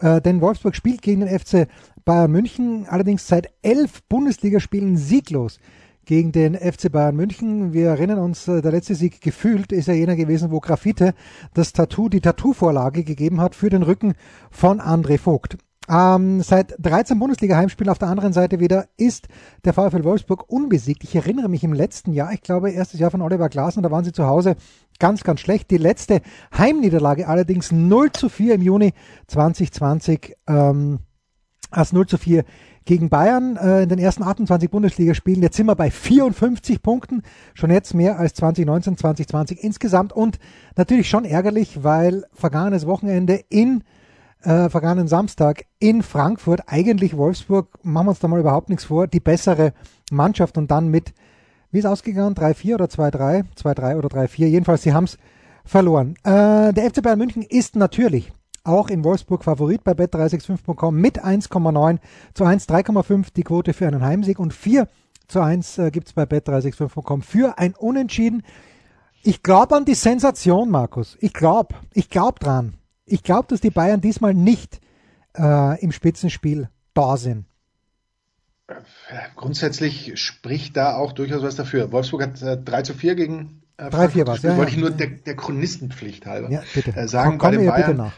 Äh, 0.00 0.20
denn 0.20 0.40
Wolfsburg 0.40 0.74
spielt 0.74 1.02
gegen 1.02 1.20
den 1.20 1.38
FC 1.38 1.68
Bayern 2.04 2.30
München, 2.30 2.86
allerdings 2.88 3.26
seit 3.26 3.50
elf 3.62 4.02
Bundesligaspielen 4.08 4.96
sieglos 4.96 5.58
gegen 6.04 6.32
den 6.32 6.54
FC 6.54 6.90
Bayern 6.90 7.16
München. 7.16 7.72
Wir 7.72 7.88
erinnern 7.88 8.18
uns, 8.18 8.46
äh, 8.48 8.62
der 8.62 8.72
letzte 8.72 8.94
Sieg 8.94 9.20
gefühlt 9.20 9.72
ist 9.72 9.88
ja 9.88 9.94
jener 9.94 10.16
gewesen, 10.16 10.50
wo 10.50 10.60
Graffite 10.60 11.14
das 11.54 11.72
Tattoo, 11.72 12.08
die 12.08 12.20
Tattoo-Vorlage 12.20 13.04
gegeben 13.04 13.40
hat 13.40 13.54
für 13.54 13.70
den 13.70 13.82
Rücken 13.82 14.14
von 14.50 14.80
André 14.80 15.18
Vogt. 15.18 15.58
Ähm, 15.88 16.42
seit 16.42 16.74
13 16.78 17.18
Bundesliga-Heimspielen 17.18 17.90
auf 17.90 17.98
der 17.98 18.08
anderen 18.08 18.32
Seite 18.32 18.58
wieder 18.60 18.86
ist 18.96 19.28
der 19.64 19.72
VfL 19.72 20.04
Wolfsburg 20.04 20.50
unbesiegt. 20.50 21.04
Ich 21.04 21.14
erinnere 21.14 21.48
mich 21.48 21.62
im 21.62 21.72
letzten 21.72 22.12
Jahr, 22.12 22.32
ich 22.32 22.42
glaube 22.42 22.70
erstes 22.70 22.98
Jahr 22.98 23.10
von 23.10 23.22
Oliver 23.22 23.48
Glasner, 23.48 23.82
da 23.82 23.90
waren 23.90 24.04
sie 24.04 24.12
zu 24.12 24.26
Hause 24.26 24.56
ganz, 24.98 25.22
ganz 25.22 25.40
schlecht. 25.40 25.70
Die 25.70 25.76
letzte 25.76 26.22
Heimniederlage 26.56 27.28
allerdings 27.28 27.70
0 27.70 28.12
zu 28.12 28.28
4 28.28 28.54
im 28.56 28.62
Juni 28.62 28.92
2020 29.28 30.36
ähm, 30.48 30.98
als 31.70 31.92
0 31.92 32.06
zu 32.06 32.18
4 32.18 32.44
gegen 32.84 33.08
Bayern 33.08 33.56
äh, 33.56 33.82
in 33.82 33.88
den 33.88 33.98
ersten 33.98 34.22
28 34.22 34.70
Bundesligaspielen. 34.70 35.42
Jetzt 35.42 35.56
sind 35.56 35.66
wir 35.66 35.74
bei 35.74 35.90
54 35.90 36.82
Punkten, 36.82 37.22
schon 37.54 37.70
jetzt 37.70 37.94
mehr 37.94 38.18
als 38.18 38.34
2019, 38.34 38.96
2020 38.96 39.62
insgesamt 39.62 40.12
und 40.12 40.38
natürlich 40.76 41.08
schon 41.08 41.24
ärgerlich, 41.24 41.82
weil 41.82 42.24
vergangenes 42.32 42.86
Wochenende 42.86 43.40
in 43.48 43.82
äh, 44.46 44.70
vergangenen 44.70 45.08
Samstag 45.08 45.66
in 45.80 46.02
Frankfurt, 46.02 46.62
eigentlich 46.66 47.16
Wolfsburg, 47.16 47.68
machen 47.82 48.06
wir 48.06 48.10
uns 48.10 48.20
da 48.20 48.28
mal 48.28 48.38
überhaupt 48.38 48.68
nichts 48.68 48.84
vor, 48.84 49.08
die 49.08 49.20
bessere 49.20 49.72
Mannschaft 50.12 50.56
und 50.56 50.70
dann 50.70 50.88
mit, 50.88 51.14
wie 51.72 51.80
ist 51.80 51.86
ausgegangen, 51.86 52.36
3-4 52.36 52.74
oder 52.74 52.84
2-3, 52.86 53.44
2-3 53.60 53.96
oder 53.96 54.08
3-4, 54.08 54.46
jedenfalls, 54.46 54.82
sie 54.82 54.94
haben 54.94 55.04
es 55.04 55.18
verloren. 55.64 56.14
Äh, 56.22 56.72
der 56.72 56.90
FC 56.90 57.02
Bayern 57.02 57.18
München 57.18 57.42
ist 57.42 57.74
natürlich 57.74 58.32
auch 58.62 58.88
in 58.88 59.02
Wolfsburg 59.02 59.42
Favorit 59.42 59.82
bei 59.82 59.92
bet365.com 59.92 60.94
mit 60.94 61.24
1,9 61.24 61.98
zu 62.34 62.44
1, 62.44 62.68
3,5 62.68 63.26
die 63.34 63.42
Quote 63.42 63.72
für 63.72 63.88
einen 63.88 64.02
Heimsieg 64.02 64.38
und 64.38 64.54
4 64.54 64.86
zu 65.26 65.40
1 65.40 65.78
äh, 65.78 65.90
gibt 65.90 66.06
es 66.06 66.12
bei 66.12 66.22
bet365.com 66.22 67.22
für 67.22 67.58
ein 67.58 67.74
Unentschieden. 67.74 68.44
Ich 69.24 69.42
glaube 69.42 69.74
an 69.74 69.84
die 69.84 69.94
Sensation, 69.94 70.70
Markus. 70.70 71.16
Ich 71.20 71.32
glaube, 71.32 71.74
ich 71.94 72.10
glaube 72.10 72.38
dran 72.38 72.74
ich 73.06 73.22
glaube, 73.22 73.46
dass 73.48 73.60
die 73.60 73.70
Bayern 73.70 74.00
diesmal 74.00 74.34
nicht 74.34 74.80
äh, 75.38 75.80
im 75.80 75.92
Spitzenspiel 75.92 76.68
da 76.92 77.16
sind. 77.16 77.46
Grundsätzlich 79.36 80.20
spricht 80.20 80.76
da 80.76 80.96
auch 80.96 81.12
durchaus 81.12 81.42
was 81.42 81.54
dafür. 81.54 81.92
Wolfsburg 81.92 82.22
hat 82.22 82.42
äh, 82.42 82.56
3 82.56 82.82
zu 82.82 82.94
4 82.94 83.14
gegen 83.14 83.62
äh, 83.76 83.90
3 83.90 84.08
4 84.08 84.26
was, 84.26 84.42
ja, 84.42 84.56
Wollte 84.56 84.72
ich 84.72 84.76
nur 84.76 84.90
der, 84.90 85.08
der 85.08 85.36
Chronistenpflicht 85.36 86.26
halber 86.26 86.50
ja. 86.50 86.62
Äh, 86.74 87.06
sagen 87.06 87.38
Komm, 87.38 87.52
bei 87.52 87.56
den 87.58 87.66
Bayern. 87.68 88.12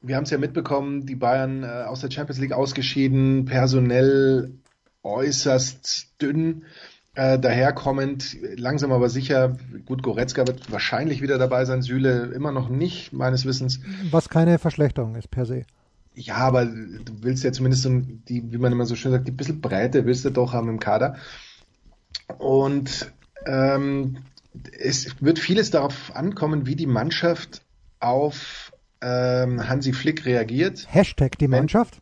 Wir 0.00 0.16
haben 0.16 0.24
es 0.24 0.30
ja 0.30 0.38
mitbekommen, 0.38 1.06
die 1.06 1.16
Bayern 1.16 1.64
äh, 1.64 1.66
aus 1.66 2.00
der 2.00 2.10
Champions 2.10 2.38
League 2.38 2.52
ausgeschieden, 2.52 3.46
personell 3.46 4.52
äußerst 5.02 6.20
dünn 6.20 6.64
äh, 7.18 7.36
daherkommend, 7.36 8.36
langsam 8.54 8.92
aber 8.92 9.08
sicher, 9.08 9.56
gut, 9.86 10.04
Goretzka 10.04 10.46
wird 10.46 10.70
wahrscheinlich 10.70 11.20
wieder 11.20 11.36
dabei 11.36 11.64
sein, 11.64 11.82
Süle 11.82 12.30
immer 12.32 12.52
noch 12.52 12.68
nicht, 12.68 13.12
meines 13.12 13.44
Wissens. 13.44 13.80
Was 14.12 14.28
keine 14.28 14.60
Verschlechterung 14.60 15.16
ist 15.16 15.28
per 15.28 15.44
se. 15.44 15.64
Ja, 16.14 16.36
aber 16.36 16.64
du 16.66 17.12
willst 17.22 17.42
ja 17.42 17.50
zumindest 17.50 17.82
so 17.82 17.90
die, 17.90 18.52
wie 18.52 18.58
man 18.58 18.70
immer 18.70 18.86
so 18.86 18.94
schön 18.94 19.10
sagt, 19.10 19.26
die 19.26 19.32
bisschen 19.32 19.60
Breite 19.60 20.06
willst 20.06 20.24
du 20.24 20.30
doch 20.30 20.52
haben 20.52 20.68
im 20.68 20.78
Kader. 20.78 21.16
Und 22.38 23.12
ähm, 23.46 24.18
es 24.78 25.16
wird 25.20 25.40
vieles 25.40 25.72
darauf 25.72 26.14
ankommen, 26.14 26.66
wie 26.66 26.76
die 26.76 26.86
Mannschaft 26.86 27.62
auf 27.98 28.72
ähm, 29.00 29.68
Hansi 29.68 29.92
Flick 29.92 30.24
reagiert. 30.24 30.86
Hashtag 30.88 31.36
die 31.38 31.48
Mannschaft? 31.48 32.00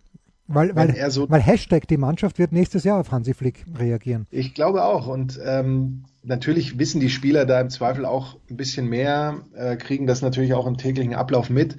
Weil, 0.49 0.77
weil, 0.77 0.91
er 0.95 1.11
so, 1.11 1.29
weil 1.29 1.41
Hashtag 1.41 1.89
die 1.89 1.97
Mannschaft 1.97 2.39
wird 2.39 2.53
nächstes 2.53 2.85
Jahr 2.85 3.01
auf 3.01 3.11
Hansi 3.11 3.35
Flick 3.35 3.67
reagieren. 3.77 4.27
Ich 4.31 4.55
glaube 4.55 4.85
auch. 4.85 5.09
Und 5.09 5.41
ähm, 5.45 6.05
natürlich 6.23 6.79
wissen 6.79 7.01
die 7.01 7.11
Spieler 7.11 7.47
da 7.47 7.61
im 7.61 7.71
Zweifel 7.71 8.05
auch 8.05 8.37
ein 8.49 8.57
bisschen 8.57 8.89
mehr, 8.89 9.41
äh, 9.55 9.77
kriegen 9.77 10.07
das 10.07 10.23
natürlich 10.23 10.55
auch 10.55 10.67
im 10.67 10.77
täglichen 10.77 11.15
Ablauf 11.15 11.51
mit. 11.51 11.77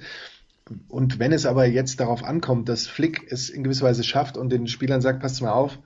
Und 0.88 1.18
wenn 1.18 1.32
es 1.32 1.46
aber 1.46 1.66
jetzt 1.66 1.98
darauf 1.98 2.22
ankommt, 2.22 2.68
dass 2.68 2.86
Flick 2.86 3.32
es 3.32 3.48
in 3.48 3.64
gewisser 3.64 3.86
Weise 3.86 4.04
schafft 4.04 4.36
und 4.36 4.50
den 4.50 4.66
Spielern 4.66 5.00
sagt, 5.00 5.20
passt 5.20 5.40
mal 5.40 5.52
auf, 5.52 5.78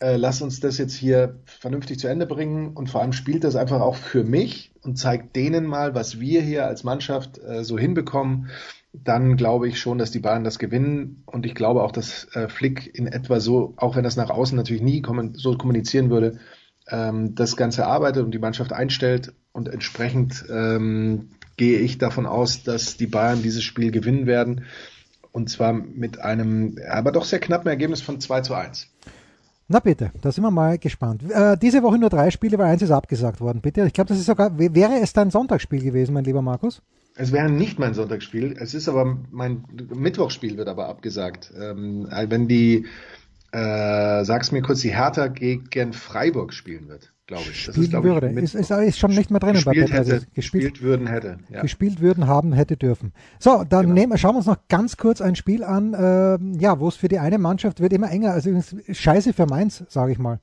äh, 0.00 0.16
lass 0.16 0.42
uns 0.42 0.60
das 0.60 0.76
jetzt 0.76 0.94
hier 0.94 1.40
vernünftig 1.46 1.98
zu 1.98 2.08
Ende 2.08 2.26
bringen 2.26 2.74
und 2.74 2.90
vor 2.90 3.00
allem 3.00 3.12
spielt 3.12 3.44
das 3.44 3.56
einfach 3.56 3.80
auch 3.80 3.96
für 3.96 4.24
mich 4.24 4.72
und 4.82 4.98
zeigt 4.98 5.34
denen 5.36 5.64
mal, 5.64 5.94
was 5.94 6.20
wir 6.20 6.42
hier 6.42 6.66
als 6.66 6.84
Mannschaft 6.84 7.38
äh, 7.38 7.64
so 7.64 7.78
hinbekommen 7.78 8.50
dann 8.92 9.36
glaube 9.36 9.68
ich 9.68 9.80
schon, 9.80 9.98
dass 9.98 10.10
die 10.10 10.18
Bayern 10.18 10.44
das 10.44 10.58
gewinnen. 10.58 11.22
Und 11.26 11.46
ich 11.46 11.54
glaube 11.54 11.82
auch, 11.82 11.92
dass 11.92 12.28
äh, 12.34 12.48
Flick 12.48 12.94
in 12.94 13.06
etwa 13.06 13.40
so, 13.40 13.74
auch 13.76 13.96
wenn 13.96 14.04
das 14.04 14.16
nach 14.16 14.30
außen 14.30 14.56
natürlich 14.56 14.82
nie 14.82 15.02
so 15.34 15.56
kommunizieren 15.56 16.10
würde, 16.10 16.38
ähm, 16.88 17.34
das 17.34 17.56
Ganze 17.56 17.86
arbeitet 17.86 18.24
und 18.24 18.32
die 18.32 18.38
Mannschaft 18.38 18.72
einstellt. 18.72 19.32
Und 19.52 19.68
entsprechend 19.68 20.44
ähm, 20.50 21.30
gehe 21.56 21.78
ich 21.78 21.98
davon 21.98 22.26
aus, 22.26 22.64
dass 22.64 22.96
die 22.96 23.06
Bayern 23.06 23.42
dieses 23.42 23.62
Spiel 23.62 23.90
gewinnen 23.90 24.26
werden. 24.26 24.64
Und 25.30 25.48
zwar 25.48 25.72
mit 25.72 26.20
einem, 26.20 26.76
aber 26.90 27.12
doch 27.12 27.24
sehr 27.24 27.40
knappen 27.40 27.68
Ergebnis 27.68 28.02
von 28.02 28.20
2 28.20 28.42
zu 28.42 28.54
1. 28.54 28.91
Na 29.72 29.80
bitte, 29.80 30.12
da 30.20 30.30
sind 30.30 30.44
wir 30.44 30.50
mal 30.50 30.76
gespannt. 30.76 31.22
Äh, 31.30 31.56
diese 31.56 31.82
Woche 31.82 31.96
nur 31.96 32.10
drei 32.10 32.30
Spiele, 32.30 32.58
weil 32.58 32.66
eins 32.66 32.82
ist 32.82 32.90
abgesagt 32.90 33.40
worden. 33.40 33.62
Bitte, 33.62 33.86
ich 33.86 33.94
glaube, 33.94 34.08
das 34.08 34.18
ist 34.18 34.26
sogar, 34.26 34.58
wäre 34.58 35.00
es 35.00 35.14
dein 35.14 35.30
Sonntagsspiel 35.30 35.82
gewesen, 35.82 36.12
mein 36.12 36.24
lieber 36.24 36.42
Markus? 36.42 36.82
Es 37.16 37.32
wäre 37.32 37.50
nicht 37.50 37.78
mein 37.78 37.94
Sonntagsspiel, 37.94 38.54
es 38.58 38.74
ist 38.74 38.86
aber 38.86 39.16
mein 39.30 39.64
Mittwochsspiel 39.94 40.58
wird 40.58 40.68
aber 40.68 40.90
abgesagt. 40.90 41.54
Ähm, 41.58 42.06
wenn 42.10 42.48
die, 42.48 42.84
äh, 43.52 44.24
sag's 44.24 44.52
mir 44.52 44.60
kurz, 44.60 44.80
die 44.80 44.94
Hertha 44.94 45.28
gegen 45.28 45.94
Freiburg 45.94 46.52
spielen 46.52 46.88
wird, 46.88 47.14
glaube 47.26 47.44
ich. 47.50 47.66
Das 47.66 47.74
Spielen 47.74 47.92
ist, 47.92 48.02
würde. 48.02 48.30
Ich, 48.30 48.36
ist, 48.36 48.54
ist, 48.54 48.70
ist, 48.70 48.98
schon 48.98 49.12
nicht 49.12 49.30
mehr 49.30 49.40
drin 49.40 49.54
gespielt 49.54 49.90
bei 49.90 49.96
hätte, 49.96 50.10
gespielt, 50.10 50.34
gespielt 50.34 50.82
würden 50.82 51.06
hätte. 51.06 51.38
Ja. 51.50 51.62
Gespielt 51.62 52.00
würden 52.00 52.26
haben 52.26 52.52
hätte 52.52 52.76
dürfen. 52.76 53.12
So, 53.38 53.64
dann 53.64 53.82
genau. 53.82 53.94
nehmen, 53.94 54.18
schauen 54.18 54.34
wir 54.34 54.38
uns 54.38 54.46
noch 54.46 54.68
ganz 54.68 54.96
kurz 54.96 55.20
ein 55.20 55.36
Spiel 55.36 55.64
an, 55.64 55.94
äh, 55.94 56.38
ja, 56.58 56.80
wo 56.80 56.88
es 56.88 56.96
für 56.96 57.08
die 57.08 57.18
eine 57.18 57.38
Mannschaft 57.38 57.80
wird 57.80 57.92
immer 57.92 58.10
enger. 58.10 58.32
Also 58.32 58.50
scheiße 58.90 59.32
für 59.32 59.46
Mainz, 59.46 59.84
sage 59.88 60.12
ich 60.12 60.18
mal. 60.18 60.40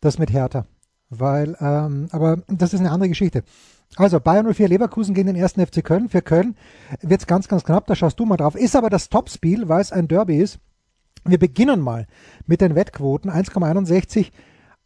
Das 0.00 0.18
mit 0.18 0.32
Hertha. 0.32 0.66
Weil, 1.10 1.56
ähm, 1.60 2.08
aber 2.10 2.42
das 2.48 2.74
ist 2.74 2.80
eine 2.80 2.90
andere 2.90 3.08
Geschichte. 3.08 3.42
Also 3.96 4.18
Bayern 4.18 4.52
04 4.52 4.68
Leverkusen 4.68 5.14
gegen 5.14 5.28
den 5.28 5.36
ersten 5.36 5.64
FC 5.64 5.84
Köln. 5.84 6.08
Für 6.08 6.22
Köln 6.22 6.56
wird 7.00 7.20
es 7.20 7.26
ganz, 7.26 7.48
ganz 7.48 7.64
knapp, 7.64 7.86
da 7.86 7.94
schaust 7.94 8.18
du 8.18 8.24
mal 8.24 8.36
drauf. 8.36 8.56
Ist 8.56 8.74
aber 8.74 8.90
das 8.90 9.08
Topspiel, 9.08 9.68
weil 9.68 9.80
es 9.80 9.92
ein 9.92 10.08
Derby 10.08 10.38
ist. 10.38 10.58
Wir 11.24 11.38
beginnen 11.38 11.80
mal 11.80 12.06
mit 12.46 12.60
den 12.60 12.74
Wettquoten. 12.74 13.30
1,61 13.30 14.30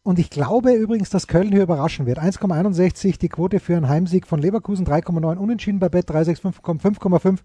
und 0.09 0.17
ich 0.17 0.31
glaube 0.31 0.71
übrigens, 0.73 1.11
dass 1.11 1.27
Köln 1.27 1.51
hier 1.51 1.61
überraschen 1.61 2.07
wird. 2.07 2.17
1,61 2.17 3.19
die 3.19 3.29
Quote 3.29 3.59
für 3.59 3.77
einen 3.77 3.89
Heimsieg 3.89 4.25
von 4.25 4.41
Leverkusen, 4.41 4.83
3,9 4.83 5.37
unentschieden 5.37 5.77
bei 5.77 5.87
Bet 5.87 6.09
365, 6.09 6.63
5,5 6.63 7.37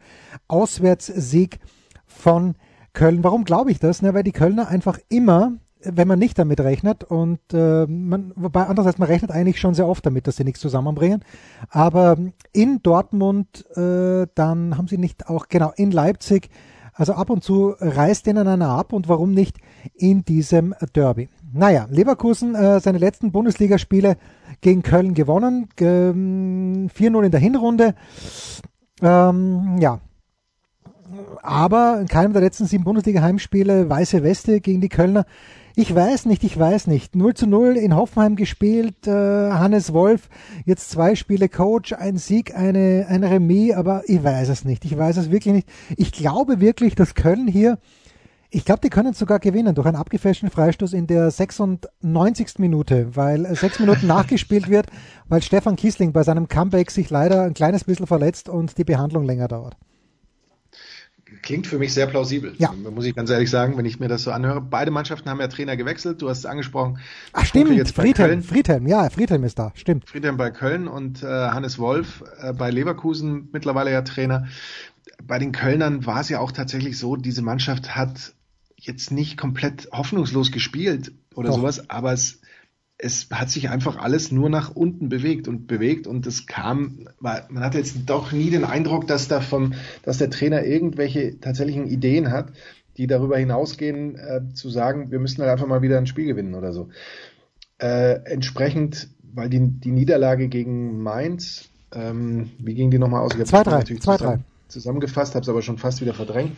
Auswärtssieg 0.48 1.60
von 2.06 2.54
Köln. 2.94 3.22
Warum 3.22 3.44
glaube 3.44 3.70
ich 3.70 3.80
das? 3.80 4.00
Na, 4.00 4.14
weil 4.14 4.22
die 4.22 4.32
Kölner 4.32 4.68
einfach 4.68 4.98
immer 5.10 5.58
wenn 5.86 6.08
man 6.08 6.18
nicht 6.18 6.38
damit 6.38 6.60
rechnet. 6.60 7.04
Und 7.04 7.40
äh, 7.52 7.84
man, 7.86 8.32
wobei 8.34 8.62
andererseits, 8.62 8.96
man 8.96 9.08
rechnet 9.08 9.30
eigentlich 9.30 9.60
schon 9.60 9.74
sehr 9.74 9.86
oft 9.86 10.06
damit, 10.06 10.26
dass 10.26 10.36
sie 10.36 10.44
nichts 10.44 10.60
zusammenbringen. 10.60 11.22
Aber 11.68 12.16
in 12.54 12.80
Dortmund, 12.82 13.66
äh, 13.76 14.26
dann 14.34 14.78
haben 14.78 14.88
sie 14.88 14.96
nicht 14.96 15.28
auch, 15.28 15.48
genau, 15.48 15.74
in 15.76 15.90
Leipzig, 15.90 16.48
also 16.94 17.12
ab 17.12 17.28
und 17.28 17.44
zu 17.44 17.74
reißt 17.78 18.24
denen 18.24 18.48
einer 18.48 18.70
ab 18.70 18.94
und 18.94 19.10
warum 19.10 19.32
nicht 19.34 19.58
in 19.92 20.24
diesem 20.24 20.74
Derby. 20.94 21.28
Naja, 21.56 21.86
Leverkusen, 21.88 22.56
äh, 22.56 22.80
seine 22.80 22.98
letzten 22.98 23.30
Bundesligaspiele 23.30 24.16
gegen 24.60 24.82
Köln 24.82 25.14
gewonnen, 25.14 25.68
ähm, 25.78 26.90
4-0 26.92 27.26
in 27.26 27.30
der 27.30 27.40
Hinrunde. 27.40 27.94
Ähm, 29.00 29.78
ja, 29.78 30.00
aber 31.42 32.00
in 32.00 32.08
keinem 32.08 32.32
der 32.32 32.42
letzten 32.42 32.66
sieben 32.66 32.82
Bundesliga-Heimspiele 32.82 33.88
weiße 33.88 34.24
Weste 34.24 34.60
gegen 34.60 34.80
die 34.80 34.88
Kölner. 34.88 35.26
Ich 35.76 35.94
weiß 35.94 36.26
nicht, 36.26 36.42
ich 36.42 36.58
weiß 36.58 36.88
nicht. 36.88 37.14
0 37.14 37.34
zu 37.34 37.46
0 37.46 37.76
in 37.76 37.94
Hoffenheim 37.94 38.34
gespielt, 38.34 39.06
äh, 39.06 39.12
Hannes 39.12 39.92
Wolf, 39.92 40.28
jetzt 40.64 40.90
zwei 40.90 41.14
Spiele 41.14 41.48
Coach, 41.48 41.92
ein 41.92 42.16
Sieg, 42.16 42.56
eine, 42.56 43.06
ein 43.08 43.22
Remis, 43.22 43.74
aber 43.74 44.02
ich 44.06 44.22
weiß 44.22 44.48
es 44.48 44.64
nicht. 44.64 44.84
Ich 44.84 44.96
weiß 44.96 45.16
es 45.18 45.30
wirklich 45.30 45.54
nicht. 45.54 45.68
Ich 45.96 46.10
glaube 46.10 46.60
wirklich, 46.60 46.96
dass 46.96 47.14
Köln 47.14 47.46
hier, 47.46 47.78
ich 48.54 48.64
glaube, 48.64 48.80
die 48.82 48.90
können 48.90 49.14
sogar 49.14 49.40
gewinnen 49.40 49.74
durch 49.74 49.86
einen 49.86 49.96
abgefälschten 49.96 50.48
Freistoß 50.48 50.92
in 50.92 51.08
der 51.08 51.30
96. 51.30 52.58
Minute, 52.58 53.16
weil 53.16 53.46
äh, 53.46 53.56
sechs 53.56 53.80
Minuten 53.80 54.06
nachgespielt 54.06 54.68
wird, 54.68 54.86
weil 55.28 55.42
Stefan 55.42 55.74
Kiesling 55.74 56.12
bei 56.12 56.22
seinem 56.22 56.46
Comeback 56.46 56.92
sich 56.92 57.10
leider 57.10 57.42
ein 57.42 57.54
kleines 57.54 57.82
bisschen 57.82 58.06
verletzt 58.06 58.48
und 58.48 58.78
die 58.78 58.84
Behandlung 58.84 59.24
länger 59.24 59.48
dauert 59.48 59.76
klingt 61.42 61.66
für 61.66 61.78
mich 61.78 61.92
sehr 61.92 62.06
plausibel. 62.06 62.54
Ja. 62.58 62.72
Muss 62.72 63.04
ich 63.04 63.14
ganz 63.14 63.28
ehrlich 63.28 63.50
sagen, 63.50 63.76
wenn 63.76 63.84
ich 63.84 63.98
mir 63.98 64.08
das 64.08 64.22
so 64.22 64.30
anhöre. 64.30 64.60
Beide 64.60 64.90
Mannschaften 64.90 65.28
haben 65.28 65.40
ja 65.40 65.48
Trainer 65.48 65.76
gewechselt. 65.76 66.22
Du 66.22 66.28
hast 66.28 66.38
es 66.38 66.46
angesprochen. 66.46 66.98
Ach 67.32 67.44
stimmt, 67.44 67.72
jetzt 67.72 67.94
Friedhelm, 67.94 68.42
Friedhelm, 68.42 68.86
ja, 68.86 69.10
Friedhelm 69.10 69.42
ist 69.42 69.58
da, 69.58 69.72
stimmt. 69.74 70.08
Friedhelm 70.08 70.36
bei 70.36 70.50
Köln 70.50 70.86
und 70.86 71.22
äh, 71.22 71.26
Hannes 71.26 71.78
Wolf 71.78 72.22
äh, 72.40 72.52
bei 72.52 72.70
Leverkusen, 72.70 73.48
mittlerweile 73.52 73.90
ja 73.90 74.02
Trainer. 74.02 74.46
Bei 75.22 75.38
den 75.38 75.52
Kölnern 75.52 76.06
war 76.06 76.20
es 76.20 76.28
ja 76.28 76.38
auch 76.38 76.52
tatsächlich 76.52 76.98
so, 76.98 77.16
diese 77.16 77.42
Mannschaft 77.42 77.96
hat 77.96 78.34
jetzt 78.86 79.10
nicht 79.10 79.36
komplett 79.36 79.88
hoffnungslos 79.92 80.52
gespielt 80.52 81.12
oder 81.34 81.48
Doch. 81.48 81.56
sowas, 81.56 81.90
aber 81.90 82.12
es 82.12 82.40
es 82.96 83.28
hat 83.30 83.50
sich 83.50 83.70
einfach 83.70 83.96
alles 83.96 84.30
nur 84.30 84.48
nach 84.48 84.74
unten 84.74 85.08
bewegt 85.08 85.48
und 85.48 85.66
bewegt 85.66 86.06
und 86.06 86.26
es 86.26 86.46
kam, 86.46 87.08
man 87.20 87.60
hatte 87.60 87.78
jetzt 87.78 87.96
doch 88.06 88.32
nie 88.32 88.50
den 88.50 88.64
Eindruck, 88.64 89.06
dass 89.06 89.28
da 89.28 89.40
vom, 89.40 89.74
dass 90.02 90.18
der 90.18 90.30
Trainer 90.30 90.64
irgendwelche 90.64 91.40
tatsächlichen 91.40 91.86
Ideen 91.86 92.30
hat, 92.30 92.52
die 92.96 93.06
darüber 93.06 93.36
hinausgehen, 93.36 94.16
äh, 94.16 94.40
zu 94.54 94.70
sagen, 94.70 95.10
wir 95.10 95.18
müssen 95.18 95.42
halt 95.42 95.50
einfach 95.50 95.66
mal 95.66 95.82
wieder 95.82 95.98
ein 95.98 96.06
Spiel 96.06 96.26
gewinnen 96.26 96.54
oder 96.54 96.72
so. 96.72 96.88
Äh, 97.78 98.20
entsprechend, 98.24 99.08
weil 99.34 99.48
die, 99.48 99.60
die 99.60 99.90
Niederlage 99.90 100.48
gegen 100.48 101.02
Mainz, 101.02 101.70
ähm, 101.92 102.52
wie 102.58 102.74
ging 102.74 102.92
die 102.92 102.98
nochmal 102.98 103.22
aus? 103.22 103.32
2-3, 103.32 104.00
2-3. 104.00 104.38
Zusammengefasst, 104.68 105.34
habe 105.34 105.42
es 105.42 105.48
aber 105.48 105.62
schon 105.62 105.78
fast 105.78 106.00
wieder 106.00 106.14
verdrängt. 106.14 106.52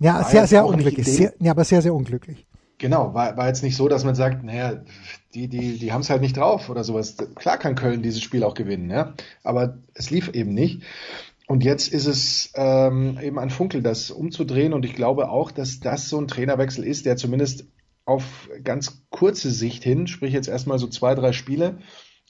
Ja, 0.00 0.24
sehr, 0.24 0.46
sehr 0.46 0.66
unglücklich. 0.66 1.06
Sehr, 1.06 1.32
ja, 1.40 1.52
aber 1.52 1.64
sehr, 1.64 1.82
sehr 1.82 1.94
unglücklich. 1.94 2.46
Genau, 2.78 3.14
war, 3.14 3.36
war 3.36 3.46
jetzt 3.46 3.62
nicht 3.62 3.76
so, 3.76 3.88
dass 3.88 4.04
man 4.04 4.14
sagt, 4.14 4.42
naja, 4.42 4.82
die, 5.34 5.48
die, 5.48 5.78
die 5.78 5.92
haben 5.92 6.00
es 6.00 6.10
halt 6.10 6.20
nicht 6.20 6.36
drauf 6.36 6.68
oder 6.68 6.82
sowas. 6.84 7.16
Klar 7.36 7.58
kann 7.58 7.76
Köln 7.76 8.02
dieses 8.02 8.22
Spiel 8.22 8.42
auch 8.42 8.54
gewinnen, 8.54 8.90
ja. 8.90 9.14
Aber 9.42 9.78
es 9.94 10.10
lief 10.10 10.28
eben 10.28 10.54
nicht. 10.54 10.82
Und 11.46 11.62
jetzt 11.62 11.88
ist 11.92 12.06
es 12.06 12.52
ähm, 12.54 13.18
eben 13.22 13.38
an 13.38 13.50
Funkel, 13.50 13.82
das 13.82 14.10
umzudrehen. 14.10 14.72
Und 14.72 14.84
ich 14.84 14.94
glaube 14.94 15.28
auch, 15.28 15.50
dass 15.50 15.80
das 15.80 16.08
so 16.08 16.18
ein 16.18 16.28
Trainerwechsel 16.28 16.84
ist, 16.84 17.06
der 17.06 17.16
zumindest 17.16 17.66
auf 18.06 18.48
ganz 18.62 19.04
kurze 19.10 19.50
Sicht 19.50 19.84
hin, 19.84 20.06
sprich 20.06 20.32
jetzt 20.32 20.48
erstmal 20.48 20.78
so 20.78 20.86
zwei, 20.86 21.14
drei 21.14 21.32
Spiele, 21.32 21.78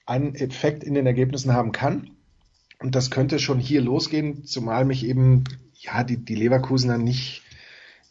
einen 0.06 0.34
Effekt 0.34 0.84
in 0.84 0.94
den 0.94 1.06
Ergebnissen 1.06 1.52
haben 1.52 1.72
kann. 1.72 2.10
Und 2.80 2.94
das 2.94 3.10
könnte 3.10 3.38
schon 3.38 3.58
hier 3.58 3.80
losgehen, 3.80 4.44
zumal 4.44 4.84
mich 4.84 5.06
eben 5.06 5.44
ja 5.74 6.04
die, 6.04 6.16
die 6.16 6.34
Leverkusener 6.34 6.98
nicht 6.98 7.43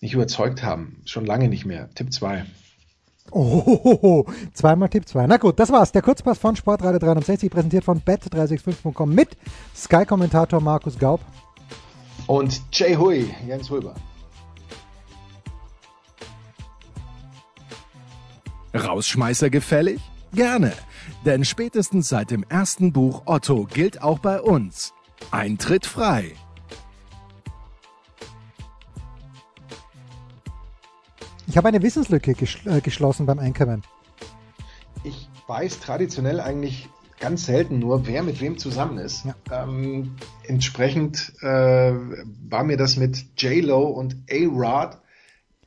nicht 0.04 0.13
überzeugt 0.13 0.63
haben. 0.63 0.98
Schon 1.06 1.26
lange 1.26 1.48
nicht 1.48 1.66
mehr. 1.66 1.89
Tipp 1.96 2.13
2. 2.13 2.46
Oh, 3.32 4.26
zweimal 4.54 4.89
Tipp 4.89 5.08
2. 5.08 5.28
Na 5.28 5.38
gut, 5.38 5.58
das 5.60 5.72
war's. 5.72 5.94
Der 5.94 6.02
Kurzpass 6.02 6.38
von 6.38 6.58
Sportradio 6.58 7.00
360, 7.00 7.50
präsentiert 7.50 7.86
von 7.86 8.02
bet365.com 8.02 9.16
mit 9.16 9.30
Sky-Kommentator 9.74 10.60
Markus 10.60 11.00
Gaub. 11.00 11.22
Und 12.28 12.62
Jay 12.74 12.96
Hui, 12.96 13.34
Jens 13.48 13.70
Hulber. 13.70 13.96
Rausschmeißer 18.76 19.50
gefällig? 19.50 20.02
Gerne, 20.34 20.74
denn 21.26 21.46
spätestens 21.46 22.10
seit 22.10 22.30
dem 22.30 22.44
ersten 22.50 22.92
Buch 22.92 23.22
Otto 23.26 23.68
gilt 23.72 24.02
auch 24.02 24.20
bei 24.20 24.42
uns. 24.42 24.94
Eintritt 25.32 25.86
frei. 25.86 26.34
Ich 31.47 31.58
habe 31.58 31.67
eine 31.67 31.82
Wissenslücke 31.82 32.34
ges 32.34 32.58
äh, 32.65 32.82
geschlossen 32.82 33.25
beim 33.25 33.39
Einkommen. 33.39 33.84
Ich 35.03 35.27
weiß 35.47 35.79
traditionell 35.79 36.39
eigentlich 36.39 36.88
ganz 37.19 37.45
selten 37.45 37.79
nur, 37.79 38.08
wer 38.08 38.23
mit 38.23 38.41
wem 38.41 38.58
zusammen 38.58 38.97
ist. 38.97 39.25
Ja. 39.25 39.63
Ähm, 39.63 40.15
entsprechend 40.45 41.34
äh, 41.41 41.93
war 42.49 42.63
mir 42.63 42.77
das 42.77 42.97
mit 42.97 43.25
J-Lo 43.38 43.84
und 43.84 44.15
A-Rod, 44.29 44.97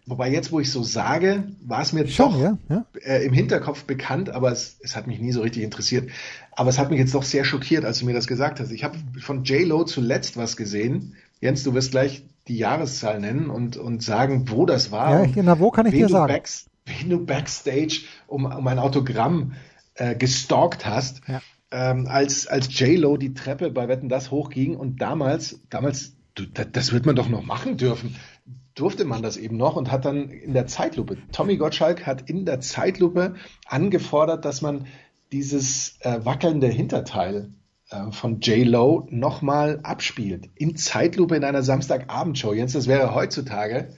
wobei 0.06 0.30
jetzt, 0.30 0.52
wo 0.52 0.60
ich 0.60 0.70
so 0.70 0.82
sage, 0.82 1.44
war 1.62 1.82
es 1.82 1.92
mir 1.92 2.06
Schon, 2.08 2.32
doch 2.32 2.40
ja, 2.40 2.58
ja. 2.68 2.86
Äh, 3.04 3.24
im 3.24 3.32
Hinterkopf 3.32 3.84
bekannt, 3.84 4.30
aber 4.30 4.52
es, 4.52 4.78
es 4.82 4.96
hat 4.96 5.06
mich 5.06 5.18
nie 5.18 5.32
so 5.32 5.42
richtig 5.42 5.62
interessiert. 5.62 6.10
Aber 6.52 6.70
es 6.70 6.78
hat 6.78 6.90
mich 6.90 6.98
jetzt 6.98 7.14
doch 7.14 7.22
sehr 7.22 7.44
schockiert, 7.44 7.84
als 7.84 8.00
du 8.00 8.06
mir 8.06 8.14
das 8.14 8.26
gesagt 8.26 8.60
hast. 8.60 8.70
Ich 8.70 8.84
habe 8.84 8.98
von 9.20 9.44
J-Lo 9.44 9.84
zuletzt 9.84 10.36
was 10.36 10.56
gesehen. 10.56 11.14
Jens, 11.40 11.62
du 11.62 11.74
wirst 11.74 11.90
gleich 11.90 12.24
die 12.48 12.56
Jahreszahl 12.56 13.20
nennen 13.20 13.50
und, 13.50 13.76
und 13.76 14.02
sagen, 14.02 14.50
wo 14.50 14.66
das 14.66 14.90
war. 14.90 15.24
Ja, 15.24 15.32
genau, 15.32 15.59
wo 15.59 15.70
kann 15.70 15.87
ich 15.87 15.92
dir 15.92 16.09
sagen? 16.09 16.32
Backs, 16.32 16.66
wen 16.87 17.11
du 17.11 17.24
backstage 17.24 18.02
um, 18.26 18.44
um 18.44 18.66
ein 18.66 18.78
Autogramm 18.78 19.54
äh, 19.94 20.14
gestalkt 20.14 20.87
hast, 20.87 21.22
ja. 21.26 21.40
ähm, 21.70 22.06
als, 22.06 22.46
als 22.46 22.78
J-Lo 22.78 23.16
die 23.16 23.35
Treppe 23.35 23.70
bei 23.70 23.88
Wetten 23.88 24.09
das 24.09 24.30
hochging 24.30 24.76
und 24.76 25.00
damals, 25.00 25.61
damals, 25.70 26.16
du, 26.35 26.44
das 26.46 26.92
wird 26.92 27.06
man 27.06 27.16
doch 27.16 27.28
noch 27.28 27.42
machen 27.42 27.76
dürfen 27.76 28.16
durfte 28.76 29.06
man 29.06 29.22
das 29.22 29.37
eben 29.38 29.56
noch 29.56 29.74
und 29.74 29.90
hat 29.90 30.04
dann 30.04 30.28
in 30.28 30.52
der 30.52 30.66
Zeitlupe, 30.66 31.16
Tommy 31.32 31.56
Gottschalk 31.56 32.06
hat 32.06 32.28
in 32.28 32.44
der 32.44 32.61
Zeitlupe 32.61 33.35
angefordert, 33.66 34.44
dass 34.44 34.62
man 34.62 34.87
dieses 35.32 35.98
äh, 36.00 36.24
wackelnde 36.24 36.68
Hinterteil 36.68 37.50
äh, 37.90 38.11
von 38.11 38.40
J-Lo 38.40 39.07
nochmal 39.11 39.81
abspielt. 39.83 40.51
In 40.55 40.77
Zeitlupe 40.77 41.37
in 41.37 41.44
einer 41.44 41.62
Samstagabendshow. 41.62 42.53
Jens, 42.53 42.72
das 42.72 42.87
wäre 42.87 43.14
heutzutage, 43.14 43.90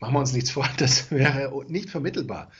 machen 0.00 0.14
wir 0.14 0.20
uns 0.20 0.32
nichts 0.32 0.50
vor, 0.50 0.68
das 0.78 1.10
wäre 1.10 1.52
nicht 1.68 1.90
vermittelbar. 1.90 2.50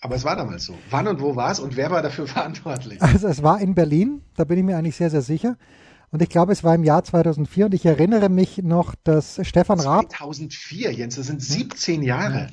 Aber 0.00 0.14
es 0.14 0.24
war 0.24 0.36
damals 0.36 0.64
so. 0.64 0.76
Wann 0.90 1.08
und 1.08 1.20
wo 1.20 1.36
war 1.36 1.50
es 1.50 1.58
und 1.58 1.76
wer 1.76 1.90
war 1.90 2.02
dafür 2.02 2.26
verantwortlich? 2.26 3.00
Also 3.00 3.28
es 3.28 3.42
war 3.42 3.60
in 3.60 3.74
Berlin, 3.74 4.22
da 4.36 4.44
bin 4.44 4.58
ich 4.58 4.64
mir 4.64 4.76
eigentlich 4.76 4.96
sehr, 4.96 5.10
sehr 5.10 5.22
sicher. 5.22 5.56
Und 6.10 6.22
ich 6.22 6.28
glaube, 6.28 6.52
es 6.52 6.62
war 6.62 6.74
im 6.74 6.84
Jahr 6.84 7.02
2004 7.02 7.66
und 7.66 7.74
ich 7.74 7.84
erinnere 7.84 8.28
mich 8.28 8.58
noch, 8.58 8.94
dass 9.02 9.40
Stefan 9.42 9.80
Raab... 9.80 10.10
2004, 10.12 10.92
Jens, 10.92 11.16
das 11.16 11.26
sind 11.26 11.42
17 11.42 12.02
Jahre. 12.02 12.42
Ja. 12.42 12.46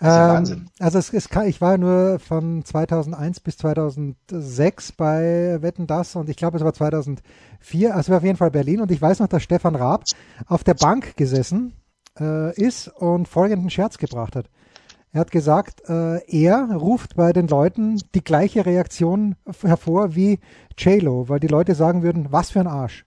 Ähm, 0.00 0.68
also 0.78 0.98
es, 0.98 1.28
kann, 1.28 1.46
ich 1.46 1.60
war 1.60 1.78
nur 1.78 2.18
von 2.18 2.64
2001 2.64 3.40
bis 3.40 3.58
2006 3.58 4.92
bei 4.92 5.58
Wetten 5.60 5.86
Das 5.86 6.16
und 6.16 6.28
ich 6.28 6.36
glaube 6.36 6.58
es 6.58 6.64
war 6.64 6.72
2004, 6.72 7.94
also 7.94 8.10
war 8.10 8.18
auf 8.18 8.24
jeden 8.24 8.36
Fall 8.36 8.50
Berlin 8.50 8.80
und 8.80 8.90
ich 8.90 9.00
weiß 9.00 9.20
noch, 9.20 9.28
dass 9.28 9.42
Stefan 9.42 9.74
Raab 9.74 10.04
auf 10.46 10.64
der 10.64 10.74
Bank 10.74 11.16
gesessen 11.16 11.72
äh, 12.18 12.54
ist 12.60 12.88
und 12.88 13.28
folgenden 13.28 13.70
Scherz 13.70 13.98
gebracht 13.98 14.36
hat. 14.36 14.50
Er 15.12 15.20
hat 15.20 15.30
gesagt, 15.30 15.82
äh, 15.88 16.18
er 16.26 16.74
ruft 16.74 17.16
bei 17.16 17.32
den 17.32 17.48
Leuten 17.48 17.98
die 18.14 18.22
gleiche 18.22 18.66
Reaktion 18.66 19.36
hervor 19.62 20.14
wie 20.14 20.40
JLo, 20.76 21.28
weil 21.28 21.40
die 21.40 21.46
Leute 21.46 21.74
sagen 21.74 22.02
würden, 22.02 22.32
was 22.32 22.50
für 22.50 22.60
ein 22.60 22.66
Arsch. 22.66 23.06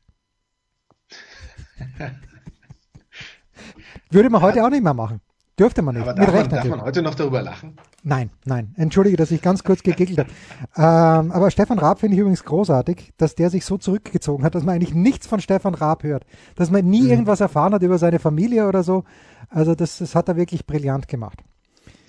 Würde 4.10 4.30
man 4.32 4.42
heute 4.42 4.66
auch 4.66 4.72
nicht 4.72 4.84
mehr 4.84 4.96
machen. 4.96 5.22
Dürfte 5.60 5.82
man 5.82 5.96
nicht. 5.96 6.08
Aber 6.08 6.14
darf, 6.14 6.34
man, 6.34 6.50
darf 6.50 6.66
man, 6.66 6.82
heute 6.82 7.02
noch 7.02 7.16
darüber 7.16 7.42
lachen? 7.42 7.76
Nein, 8.02 8.30
nein. 8.46 8.74
Entschuldige, 8.78 9.18
dass 9.18 9.30
ich 9.30 9.42
ganz 9.42 9.66
kurz 9.66 9.84
gegiggelt 9.84 10.20
habe. 10.20 10.30
Ähm, 10.78 11.32
aber 11.34 11.52
Stefan 11.52 11.78
Raab 11.78 12.00
finde 12.00 12.16
ich 12.16 12.22
übrigens 12.22 12.46
großartig, 12.46 13.12
dass 13.18 13.36
der 13.36 13.50
sich 13.50 13.66
so 13.66 13.78
zurückgezogen 13.78 14.46
hat, 14.46 14.56
dass 14.56 14.64
man 14.64 14.76
eigentlich 14.76 14.94
nichts 14.94 15.28
von 15.28 15.42
Stefan 15.42 15.76
Raab 15.76 16.04
hört. 16.04 16.26
Dass 16.56 16.72
man 16.72 16.86
nie 16.86 17.02
mhm. 17.02 17.10
irgendwas 17.10 17.42
erfahren 17.42 17.74
hat 17.74 17.84
über 17.84 17.98
seine 17.98 18.20
Familie 18.20 18.68
oder 18.70 18.84
so. 18.84 19.04
Also 19.50 19.76
das, 19.76 19.98
das 19.98 20.16
hat 20.16 20.30
er 20.30 20.38
wirklich 20.38 20.66
brillant 20.66 21.10
gemacht. 21.10 21.44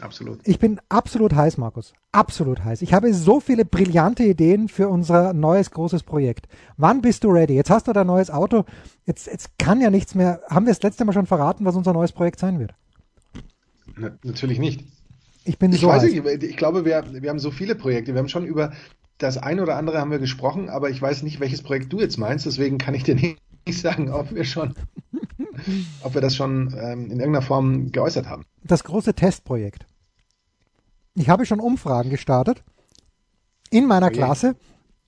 Absolut. 0.01 0.41
Ich 0.45 0.59
bin 0.59 0.81
absolut 0.89 1.35
heiß, 1.35 1.59
Markus. 1.59 1.93
Absolut 2.13 2.65
heiß. 2.65 2.83
Ich 2.83 2.95
habe 2.95 3.13
so 3.13 3.41
viele 3.41 3.65
brillante 3.65 4.23
Ideen 4.23 4.69
für 4.69 4.89
unser 4.89 5.33
neues 5.35 5.73
großes 5.73 6.05
Projekt. 6.05 6.47
Wann 6.77 7.03
bist 7.03 7.25
du 7.25 7.31
ready? 7.31 7.55
Jetzt 7.55 7.71
hast 7.71 7.89
du 7.89 7.93
dein 7.93 8.07
neues 8.07 8.31
Auto. 8.31 8.65
Jetzt, 9.07 9.27
jetzt 9.27 9.59
kann 9.59 9.81
ja 9.81 9.91
nichts 9.91 10.15
mehr. 10.15 10.41
Haben 10.49 10.67
wir 10.67 10.73
das 10.73 10.83
letzte 10.83 11.05
Mal 11.05 11.13
schon 11.13 11.27
verraten, 11.27 11.65
was 11.65 11.77
unser 11.77 11.93
neues 11.93 12.13
Projekt 12.13 12.39
sein 12.39 12.59
wird? 12.59 12.75
Na, 14.01 14.17
natürlich 14.25 14.59
nicht. 14.59 14.85
Ich 15.45 15.59
bin 15.59 15.73
ich 15.73 15.81
so 15.81 15.89
weiß 15.89 16.05
nicht, 16.05 16.43
ich 16.43 16.57
glaube, 16.57 16.85
wir, 16.85 17.05
wir 17.23 17.31
haben 17.31 17.39
so 17.39 17.51
viele 17.51 17.75
Projekte. 17.75 18.15
Wir 18.15 18.19
haben 18.19 18.29
schon 18.29 18.47
über 18.47 18.73
das 19.19 19.37
eine 19.37 19.63
oder 19.63 19.77
andere 19.77 19.99
haben 19.99 20.11
wir 20.11 20.19
gesprochen, 20.19 20.71
aber 20.71 20.89
ich 20.89 21.01
weiß 21.01 21.23
nicht, 21.23 21.41
welches 21.41 21.63
Projekt 21.63 21.93
du 21.93 22.01
jetzt 22.01 22.17
meinst. 22.17 22.47
Deswegen 22.47 22.79
kann 22.79 22.95
ich 22.95 23.03
dir 23.03 23.15
nicht 23.67 23.81
sagen, 23.81 24.11
ob 24.11 24.35
wir 24.35 24.45
schon, 24.45 24.75
ob 26.03 26.15
wir 26.15 26.21
das 26.21 26.35
schon 26.35 26.75
ähm, 26.79 27.05
in 27.05 27.21
irgendeiner 27.21 27.43
Form 27.43 27.93
geäußert 27.93 28.27
haben. 28.27 28.45
Das 28.65 28.85
große 28.85 29.15
Testprojekt. 29.15 29.87
Ich 31.15 31.29
habe 31.29 31.45
schon 31.45 31.61
Umfragen 31.61 32.09
gestartet 32.09 32.63
in 33.71 33.87
meiner 33.87 34.07
Projekt. 34.07 34.25
Klasse. 34.25 34.57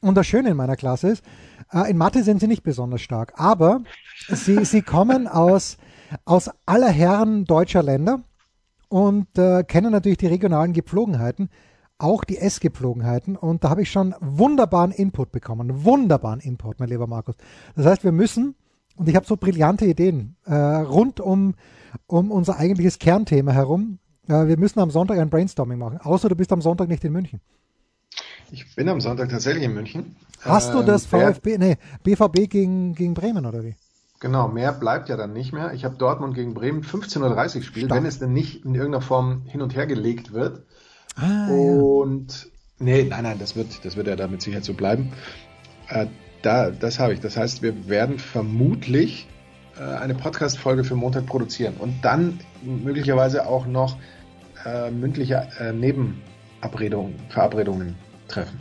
Und 0.00 0.16
das 0.16 0.26
Schöne 0.26 0.50
in 0.50 0.56
meiner 0.56 0.76
Klasse 0.76 1.08
ist, 1.08 1.24
äh, 1.72 1.90
in 1.90 1.96
Mathe 1.96 2.24
sind 2.24 2.40
sie 2.40 2.48
nicht 2.48 2.64
besonders 2.64 3.00
stark, 3.00 3.32
aber 3.36 3.82
sie, 4.28 4.64
sie 4.64 4.82
kommen 4.82 5.28
aus, 5.28 5.78
aus 6.24 6.50
aller 6.66 6.90
Herren 6.90 7.44
deutscher 7.44 7.82
Länder 7.82 8.24
und 8.92 9.38
äh, 9.38 9.64
kennen 9.64 9.90
natürlich 9.90 10.18
die 10.18 10.26
regionalen 10.26 10.74
Gepflogenheiten, 10.74 11.48
auch 11.96 12.24
die 12.24 12.36
Essgepflogenheiten. 12.36 13.36
Und 13.36 13.64
da 13.64 13.70
habe 13.70 13.80
ich 13.82 13.90
schon 13.90 14.14
wunderbaren 14.20 14.90
Input 14.90 15.32
bekommen. 15.32 15.84
Wunderbaren 15.84 16.40
Input, 16.40 16.78
mein 16.78 16.90
lieber 16.90 17.06
Markus. 17.06 17.36
Das 17.74 17.86
heißt, 17.86 18.04
wir 18.04 18.12
müssen, 18.12 18.54
und 18.96 19.08
ich 19.08 19.16
habe 19.16 19.24
so 19.24 19.36
brillante 19.38 19.86
Ideen 19.86 20.36
äh, 20.44 20.54
rund 20.54 21.20
um, 21.20 21.54
um 22.06 22.30
unser 22.30 22.58
eigentliches 22.58 22.98
Kernthema 22.98 23.52
herum. 23.52 23.98
Äh, 24.28 24.46
wir 24.46 24.58
müssen 24.58 24.78
am 24.80 24.90
Sonntag 24.90 25.18
ein 25.18 25.30
Brainstorming 25.30 25.78
machen. 25.78 25.98
Außer 26.02 26.28
du 26.28 26.36
bist 26.36 26.52
am 26.52 26.60
Sonntag 26.60 26.88
nicht 26.88 27.02
in 27.04 27.12
München. 27.12 27.40
Ich 28.50 28.74
bin 28.76 28.90
am 28.90 29.00
Sonntag 29.00 29.30
tatsächlich 29.30 29.64
in 29.64 29.72
München. 29.72 30.16
Hast 30.40 30.74
du 30.74 30.80
Ähm, 30.80 30.86
das 30.86 31.10
wer- 31.10 31.32
VfB, 31.32 31.56
nee, 31.56 31.76
BVB 32.02 32.50
gegen, 32.50 32.94
gegen 32.94 33.14
Bremen 33.14 33.46
oder 33.46 33.64
wie? 33.64 33.74
Genau, 34.22 34.46
mehr 34.46 34.70
bleibt 34.70 35.08
ja 35.08 35.16
dann 35.16 35.32
nicht 35.32 35.52
mehr. 35.52 35.72
Ich 35.74 35.84
habe 35.84 35.96
Dortmund 35.96 36.36
gegen 36.36 36.54
Bremen 36.54 36.84
15.30 36.84 37.56
Uhr 37.56 37.62
Spiel, 37.64 37.86
Stark. 37.86 37.98
wenn 38.00 38.06
es 38.06 38.20
denn 38.20 38.32
nicht 38.32 38.64
in 38.64 38.72
irgendeiner 38.72 39.02
Form 39.02 39.42
hin 39.46 39.60
und 39.60 39.74
her 39.74 39.88
gelegt 39.88 40.32
wird. 40.32 40.62
Ah, 41.16 41.48
Und 41.48 42.48
nee, 42.78 43.02
nein, 43.02 43.24
nein, 43.24 43.40
das 43.40 43.56
wird, 43.56 43.84
das 43.84 43.96
wird 43.96 44.06
ja 44.06 44.14
da 44.14 44.28
mit 44.28 44.40
Sicherheit 44.40 44.64
so 44.64 44.74
bleiben. 44.74 45.12
Äh, 45.88 46.06
da, 46.42 46.70
das 46.70 47.00
habe 47.00 47.14
ich. 47.14 47.18
Das 47.18 47.36
heißt, 47.36 47.62
wir 47.62 47.88
werden 47.88 48.20
vermutlich 48.20 49.26
äh, 49.76 49.82
eine 49.82 50.14
Podcast-Folge 50.14 50.84
für 50.84 50.94
Montag 50.94 51.26
produzieren 51.26 51.74
und 51.80 52.04
dann 52.04 52.38
möglicherweise 52.62 53.48
auch 53.48 53.66
noch 53.66 53.96
äh, 54.64 54.92
mündliche 54.92 55.48
äh, 55.58 55.72
Nebenabredungen, 55.72 57.16
Verabredungen 57.28 57.96
treffen. 58.28 58.60